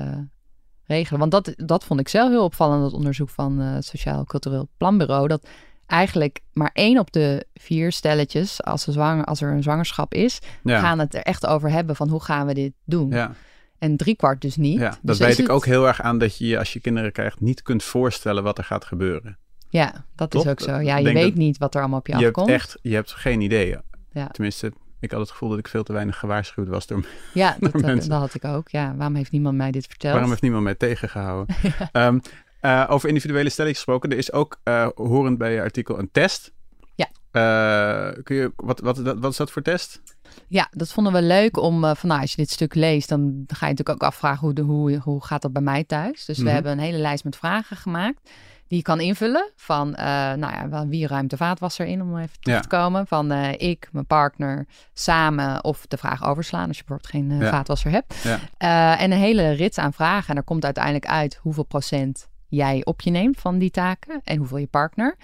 regelen. 0.87 1.19
Want 1.19 1.31
dat, 1.31 1.53
dat 1.55 1.83
vond 1.83 1.99
ik 1.99 2.07
zelf 2.09 2.29
heel 2.29 2.43
opvallend, 2.43 2.81
dat 2.81 2.93
onderzoek 2.93 3.29
van 3.29 3.61
eh, 3.61 3.73
het 3.73 3.85
Sociaal 3.85 4.23
Cultureel 4.25 4.69
Planbureau. 4.77 5.27
Dat 5.27 5.47
eigenlijk 5.85 6.39
maar 6.53 6.69
één 6.73 6.99
op 6.99 7.11
de 7.11 7.45
vier 7.53 7.91
stelletjes, 7.91 8.63
als 8.63 8.87
er, 8.87 8.93
zwanger, 8.93 9.25
als 9.25 9.41
er 9.41 9.51
een 9.51 9.63
zwangerschap 9.63 10.13
is, 10.13 10.39
ja, 10.63 10.79
gaan 10.79 10.99
het 10.99 11.15
er 11.15 11.21
echt 11.21 11.45
over 11.45 11.69
hebben 11.71 11.95
van 11.95 12.09
hoe 12.09 12.23
gaan 12.23 12.47
we 12.47 12.53
dit 12.53 12.73
doen. 12.85 13.09
ja. 13.09 13.31
En 13.79 13.97
driekwart 13.97 14.41
dus 14.41 14.55
niet. 14.55 14.79
Ja, 14.79 14.89
dat 14.89 14.99
dus 15.01 15.17
weet 15.17 15.27
is 15.29 15.33
ik 15.39 15.41
het- 15.47 15.55
ook 15.55 15.65
heel 15.65 15.87
erg 15.87 16.01
aan 16.01 16.17
dat 16.17 16.37
je 16.37 16.47
je 16.47 16.59
als 16.59 16.73
je 16.73 16.79
kinderen 16.79 17.11
krijgt 17.11 17.39
niet 17.39 17.61
kunt 17.61 17.83
voorstellen 17.83 18.43
wat 18.43 18.57
er 18.57 18.63
gaat 18.63 18.85
gebeuren. 18.85 19.37
Ja, 19.69 20.05
dat 20.15 20.35
is 20.35 20.47
ook 20.47 20.59
zo. 20.59 20.77
Ja, 20.79 20.97
je 20.97 21.13
weet 21.13 21.23
dat- 21.23 21.33
niet 21.33 21.57
wat 21.57 21.73
er 21.75 21.79
allemaal 21.81 21.99
op 21.99 22.07
je, 22.07 22.17
Je 22.17 22.23
hebt 22.23 22.37
afkomt. 22.37 22.55
echt, 22.55 22.77
je 22.81 22.93
hebt 22.93 23.11
geen 23.13 23.41
idee. 23.41 23.75
Ja. 24.11 24.27
Tenminste, 24.27 24.71
ik 24.99 25.11
had 25.11 25.19
het 25.19 25.29
gevoel 25.31 25.49
dat 25.49 25.57
ik 25.59 25.67
veel 25.67 25.83
te 25.83 25.93
weinig 25.93 26.19
gewaarschuwd 26.19 26.67
was 26.67 26.87
door 26.87 27.05
Ja, 27.33 27.55
dat, 27.59 27.71
dat, 27.71 27.81
mensen. 27.81 28.09
dat 28.09 28.19
had 28.19 28.33
ik 28.33 28.45
ook. 28.45 28.69
Ja, 28.69 28.95
waarom 28.95 29.15
heeft 29.15 29.31
niemand 29.31 29.57
mij 29.57 29.71
dit 29.71 29.85
verteld? 29.85 30.11
Waarom 30.13 30.29
heeft 30.29 30.41
niemand 30.41 30.63
mij 30.63 30.75
tegengehouden? 30.75 31.55
Ehm, 31.91 32.19
eh, 32.61 32.85
over 32.89 33.09
individuele 33.09 33.49
stelling 33.49 33.75
gesproken. 33.75 34.11
Er 34.11 34.17
is 34.17 34.31
ook 34.31 34.59
eh, 34.63 34.87
horend 34.95 35.37
bij 35.37 35.53
je 35.53 35.61
artikel 35.61 35.99
een 35.99 36.09
test. 36.11 36.51
Ja. 36.95 37.07
Eh, 37.31 38.23
kun 38.23 38.35
je, 38.35 38.51
wat, 38.55 38.79
wat, 38.79 38.97
wat 38.97 39.31
is 39.31 39.37
dat 39.37 39.51
voor 39.51 39.61
test? 39.61 40.01
Ja, 40.47 40.67
dat 40.71 40.91
vonden 40.93 41.13
we 41.13 41.21
leuk 41.21 41.57
om, 41.57 41.83
eh, 41.83 41.95
van 41.95 42.09
nou, 42.09 42.21
als 42.21 42.31
je 42.31 42.37
dit 42.37 42.49
stuk 42.51 42.75
leest, 42.75 43.09
dan 43.09 43.43
ga 43.47 43.65
je 43.65 43.71
natuurlijk 43.73 43.89
ook 43.89 44.09
afvragen 44.09 44.39
hoe, 44.39 44.53
de, 44.53 44.61
hoe, 44.61 44.97
hoe 44.97 45.23
gaat 45.25 45.41
dat 45.41 45.53
bij 45.53 45.61
mij 45.61 45.83
thuis. 45.83 46.25
Dus 46.25 46.37
Mhm. 46.37 46.45
we 46.47 46.53
hebben 46.53 46.71
een 46.71 46.79
hele 46.79 46.97
lijst 46.97 47.23
met 47.23 47.35
vragen 47.35 47.77
gemaakt 47.77 48.29
die 48.67 48.77
je 48.77 48.83
kan 48.83 48.99
invullen 48.99 49.51
van, 49.55 49.95
eh, 49.95 50.05
nou 50.33 50.69
ja, 50.69 50.87
wie 50.87 51.07
ruimt 51.07 51.29
de 51.29 51.37
vaatwasser 51.37 51.85
in, 51.85 52.01
om 52.01 52.17
even 52.17 52.39
terug 52.39 52.55
Ja. 52.55 52.61
te 52.61 52.67
komen. 52.67 53.07
Van 53.07 53.31
eh, 53.31 53.51
ik, 53.69 53.89
mijn 53.91 54.05
partner, 54.05 54.65
samen 54.93 55.63
of 55.63 55.85
de 55.87 55.97
vraag 55.97 56.25
overslaan 56.27 56.67
als 56.67 56.77
je 56.77 56.83
bijvoorbeeld 56.85 57.09
geen 57.11 57.31
eh, 57.31 57.45
Ja. 57.45 57.49
vaatwasser 57.51 57.91
hebt. 57.91 58.15
Ja. 58.23 58.97
En 58.97 59.11
een 59.11 59.17
hele 59.17 59.51
rits 59.51 59.77
aan 59.77 59.93
vragen. 59.93 60.29
En 60.29 60.35
er 60.35 60.43
komt 60.43 60.65
uiteindelijk 60.65 61.05
uit 61.07 61.39
hoeveel 61.41 61.63
procent 61.65 62.27
jij 62.47 62.81
op 62.85 63.01
je 63.01 63.09
neemt 63.11 63.39
van 63.39 63.57
die 63.57 63.71
taken 63.71 64.21
en 64.23 64.37
hoeveel 64.37 64.57
je 64.57 64.67
partner. 64.67 65.15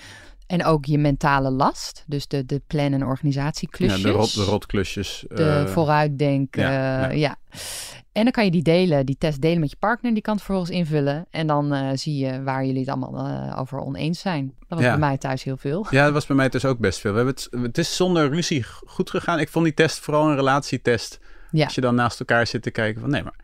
En 0.53 0.65
ook 0.65 0.85
je 0.85 0.97
mentale 0.97 1.49
last, 1.49 2.03
dus 2.07 2.27
de, 2.27 2.45
de 2.45 2.61
plan- 2.67 2.93
en 2.93 3.05
organisatieklusjes. 3.05 4.01
Ja, 4.01 4.07
de, 4.07 4.13
rot, 4.13 4.35
de 4.35 4.43
rotklusjes. 4.43 5.25
De 5.27 5.43
eh, 5.43 5.65
vooruitdenk, 5.65 6.55
ja, 6.55 6.71
ja, 6.71 7.09
ja. 7.11 7.35
En 8.11 8.23
dan 8.23 8.31
kan 8.31 8.45
je 8.45 8.51
die 8.51 8.61
delen, 8.61 9.05
die 9.05 9.15
test 9.17 9.41
delen 9.41 9.59
met 9.59 9.69
je 9.69 9.75
partner. 9.79 10.13
Die 10.13 10.21
kan 10.21 10.33
het 10.35 10.43
vervolgens 10.43 10.75
invullen. 10.77 11.25
En 11.29 11.47
dan 11.47 11.73
eh, 11.73 11.89
zie 11.93 12.25
je 12.25 12.43
waar 12.43 12.65
jullie 12.65 12.79
het 12.79 12.89
allemaal 12.89 13.27
eh, 13.27 13.59
over 13.59 13.79
oneens 13.79 14.19
zijn. 14.19 14.53
Dat 14.59 14.77
was 14.77 14.81
Ja. 14.87 14.89
bij 14.89 14.99
mij 14.99 15.17
thuis 15.17 15.43
heel 15.43 15.57
veel. 15.57 15.87
Ja, 15.89 16.03
dat 16.03 16.13
was 16.13 16.25
bij 16.25 16.35
mij 16.35 16.49
dus 16.49 16.65
ook 16.65 16.79
best 16.79 16.99
veel. 16.99 17.11
We 17.11 17.17
hebben 17.17 17.35
het, 17.35 17.63
het 17.63 17.77
is 17.77 17.95
zonder 17.95 18.29
ruzie 18.29 18.65
goed 18.85 19.09
gegaan. 19.09 19.39
Ik 19.39 19.49
vond 19.49 19.65
die 19.65 19.73
test 19.73 19.99
vooral 19.99 20.29
een 20.29 20.35
relatietest. 20.35 21.19
Ja, 21.51 21.63
Als 21.63 21.75
je 21.75 21.81
dan 21.81 21.95
naast 21.95 22.19
elkaar 22.19 22.47
zit 22.47 22.61
te 22.63 22.71
kijken 22.71 23.01
van... 23.01 23.09
Nee, 23.09 23.23
maar 23.23 23.39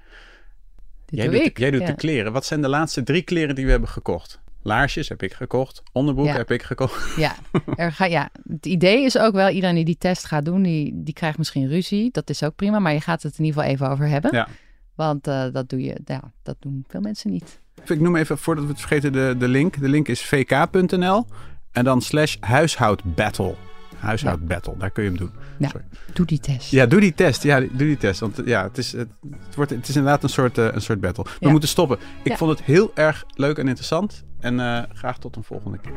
dit 1.06 1.20
jij 1.20 1.28
doe 1.28 1.36
doet, 1.36 1.46
ik. 1.46 1.56
De, 1.56 1.62
jij 1.62 1.72
doet 1.72 1.86
de 1.88 1.96
kleren. 1.96 2.32
Wat 2.32 2.46
zijn 2.46 2.62
de 2.62 2.70
laatste 2.70 3.04
drie 3.04 3.22
kleren 3.22 3.56
die 3.56 3.66
we 3.66 3.72
hebben 3.72 3.90
gekocht? 3.90 4.40
Laarsjes 4.62 5.10
heb 5.10 5.24
ik 5.24 5.34
gekocht. 5.34 5.84
Onderbroek 5.92 6.26
Ja. 6.28 6.36
heb 6.36 6.52
ik 6.52 6.64
gekocht. 6.64 7.16
Ja, 7.16 7.36
er 7.76 7.92
ga, 7.92 8.06
ja, 8.06 8.30
het 8.48 8.66
idee 8.66 9.04
is 9.06 9.18
ook 9.18 9.34
wel, 9.34 9.50
iedereen 9.50 9.76
die 9.76 9.86
die 9.86 9.98
test 9.98 10.26
gaat 10.26 10.46
doen, 10.46 10.64
die, 10.64 10.92
die 11.04 11.14
krijgt 11.14 11.38
misschien 11.38 11.68
ruzie. 11.68 12.10
Dat 12.12 12.30
is 12.30 12.44
ook 12.44 12.56
prima, 12.56 12.80
maar 12.80 12.94
je 12.94 13.02
gaat 13.02 13.24
het 13.24 13.38
in 13.38 13.46
ieder 13.46 13.60
geval 13.62 13.76
even 13.76 13.90
over 13.90 14.08
hebben. 14.08 14.32
Ja. 14.36 14.48
Want 14.96 15.28
eh, 15.28 15.44
dat, 15.52 15.70
doe 15.70 15.82
je, 15.82 15.98
ja, 16.06 16.32
dat 16.44 16.56
doen 16.60 16.86
veel 16.88 17.02
mensen 17.02 17.32
niet. 17.32 17.60
Ik 17.86 18.00
noem 18.00 18.16
even, 18.16 18.38
voordat 18.38 18.64
we 18.64 18.70
het 18.70 18.80
vergeten, 18.80 19.12
de, 19.12 19.36
de 19.38 19.48
link. 19.48 19.80
De 19.82 19.90
link 19.90 20.08
is 20.08 20.22
vk.nl 20.22 21.26
en 21.72 21.84
dan 21.84 22.02
slash 22.02 22.36
huishoudbattle. 22.40 23.56
Huishoudbattle, 23.98 24.78
daar 24.78 24.90
kun 24.92 25.04
je 25.04 25.10
hem 25.10 25.18
doen. 25.18 25.32
Ja. 25.60 25.68
Sorry. 25.70 25.86
Doe 26.14 26.26
die 26.26 26.40
test. 26.40 26.72
Ja, 26.72 26.86
doe 26.86 27.00
die 27.00 27.14
test. 27.14 27.44
Ja, 27.44 27.60
doe 27.60 27.70
die 27.78 27.98
test. 27.98 28.20
Want 28.20 28.42
ja, 28.46 28.64
het 28.64 28.78
is, 28.78 28.92
het, 28.92 29.08
wordt, 29.56 29.72
het 29.72 29.88
is 29.88 29.96
inderdaad 29.96 30.24
een 30.24 30.30
soort, 30.30 30.58
eh, 30.58 30.68
een 30.72 30.82
soort 30.82 31.00
battle. 31.02 31.24
We 31.24 31.30
Ja. 31.40 31.50
moeten 31.52 31.70
stoppen. 31.70 31.98
Ik 32.24 32.38
vond 32.38 32.52
het 32.52 32.64
heel 32.68 32.92
erg 32.96 33.24
leuk 33.36 33.58
en 33.58 33.68
interessant. 33.68 34.24
En 34.40 34.60
eh, 34.60 34.84
graag 34.94 35.20
tot 35.20 35.36
een 35.36 35.44
volgende 35.44 35.78
keer. 35.78 35.94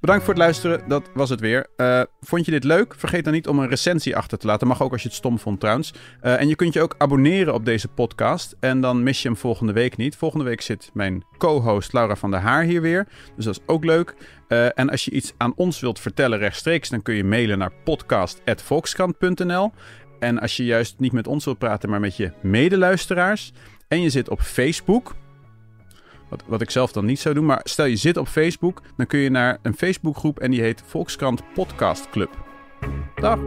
Bedankt 0.00 0.24
voor 0.24 0.34
het 0.34 0.42
luisteren. 0.42 0.88
Dat 0.88 1.10
was 1.14 1.30
het 1.30 1.40
weer. 1.40 1.66
Eh, 1.76 2.02
vond 2.20 2.44
je 2.44 2.50
dit 2.50 2.64
leuk? 2.64 2.94
Vergeet 2.96 3.24
dan 3.24 3.32
niet 3.32 3.48
om 3.48 3.58
een 3.58 3.68
recensie 3.68 4.16
achter 4.16 4.38
te 4.38 4.46
laten. 4.46 4.66
Mag 4.66 4.82
ook 4.82 4.92
als 4.92 5.02
je 5.02 5.08
het 5.08 5.16
stom 5.16 5.38
vond 5.38 5.60
trouwens. 5.60 5.94
Eh, 6.20 6.40
en 6.40 6.48
je 6.48 6.56
kunt 6.56 6.74
je 6.74 6.82
ook 6.82 6.94
abonneren 6.98 7.54
op 7.54 7.64
deze 7.64 7.88
podcast. 7.88 8.56
En 8.60 8.80
dan 8.80 9.02
mis 9.02 9.22
je 9.22 9.28
hem 9.28 9.36
volgende 9.36 9.72
week 9.72 9.96
niet. 9.96 10.16
Volgende 10.16 10.44
week 10.44 10.60
zit 10.60 10.90
mijn 10.94 11.24
co-host 11.38 11.92
Laura 11.92 12.16
van 12.16 12.30
der 12.30 12.40
Haar 12.40 12.62
hier 12.62 12.80
weer. 12.80 13.08
Dus 13.36 13.44
dat 13.44 13.54
is 13.54 13.62
ook 13.66 13.84
leuk. 13.84 14.14
En 14.74 14.90
als 14.90 15.04
je 15.04 15.10
iets 15.10 15.32
aan 15.36 15.52
ons 15.56 15.80
wilt 15.80 16.00
vertellen 16.00 16.38
rechtstreeks, 16.38 16.88
dan 16.88 17.02
kun 17.02 17.14
je 17.14 17.24
mailen 17.24 17.58
naar 17.58 17.72
podcast.volkskrant.nl. 17.84 19.72
En 20.22 20.40
als 20.40 20.56
je 20.56 20.64
juist 20.64 20.98
niet 20.98 21.12
met 21.12 21.26
ons 21.26 21.44
wilt 21.44 21.58
praten, 21.58 21.90
maar 21.90 22.00
met 22.00 22.16
je 22.16 22.32
medeluisteraars. 22.42 23.52
En 23.92 24.00
je 24.00 24.10
zit 24.10 24.28
op 24.28 24.40
Facebook. 24.40 25.14
Wat, 26.28 26.42
wat 26.46 26.60
ik 26.60 26.70
zelf 26.70 26.92
dan 26.92 27.04
niet 27.04 27.20
zou 27.20 27.34
doen. 27.34 27.46
Maar 27.46 27.60
stel 27.64 27.84
je 27.84 27.96
zit 27.96 28.16
op 28.16 28.28
Facebook, 28.28 28.82
dan 28.96 29.06
kun 29.06 29.18
je 29.18 29.30
naar 29.30 29.58
een 29.62 29.74
Facebookgroep 29.74 30.40
en 30.40 30.50
die 30.50 30.60
heet 30.60 30.82
Volkskrant 30.86 31.42
Podcast 31.54 32.10
Club. 32.10 32.30
Dag! 33.14 33.38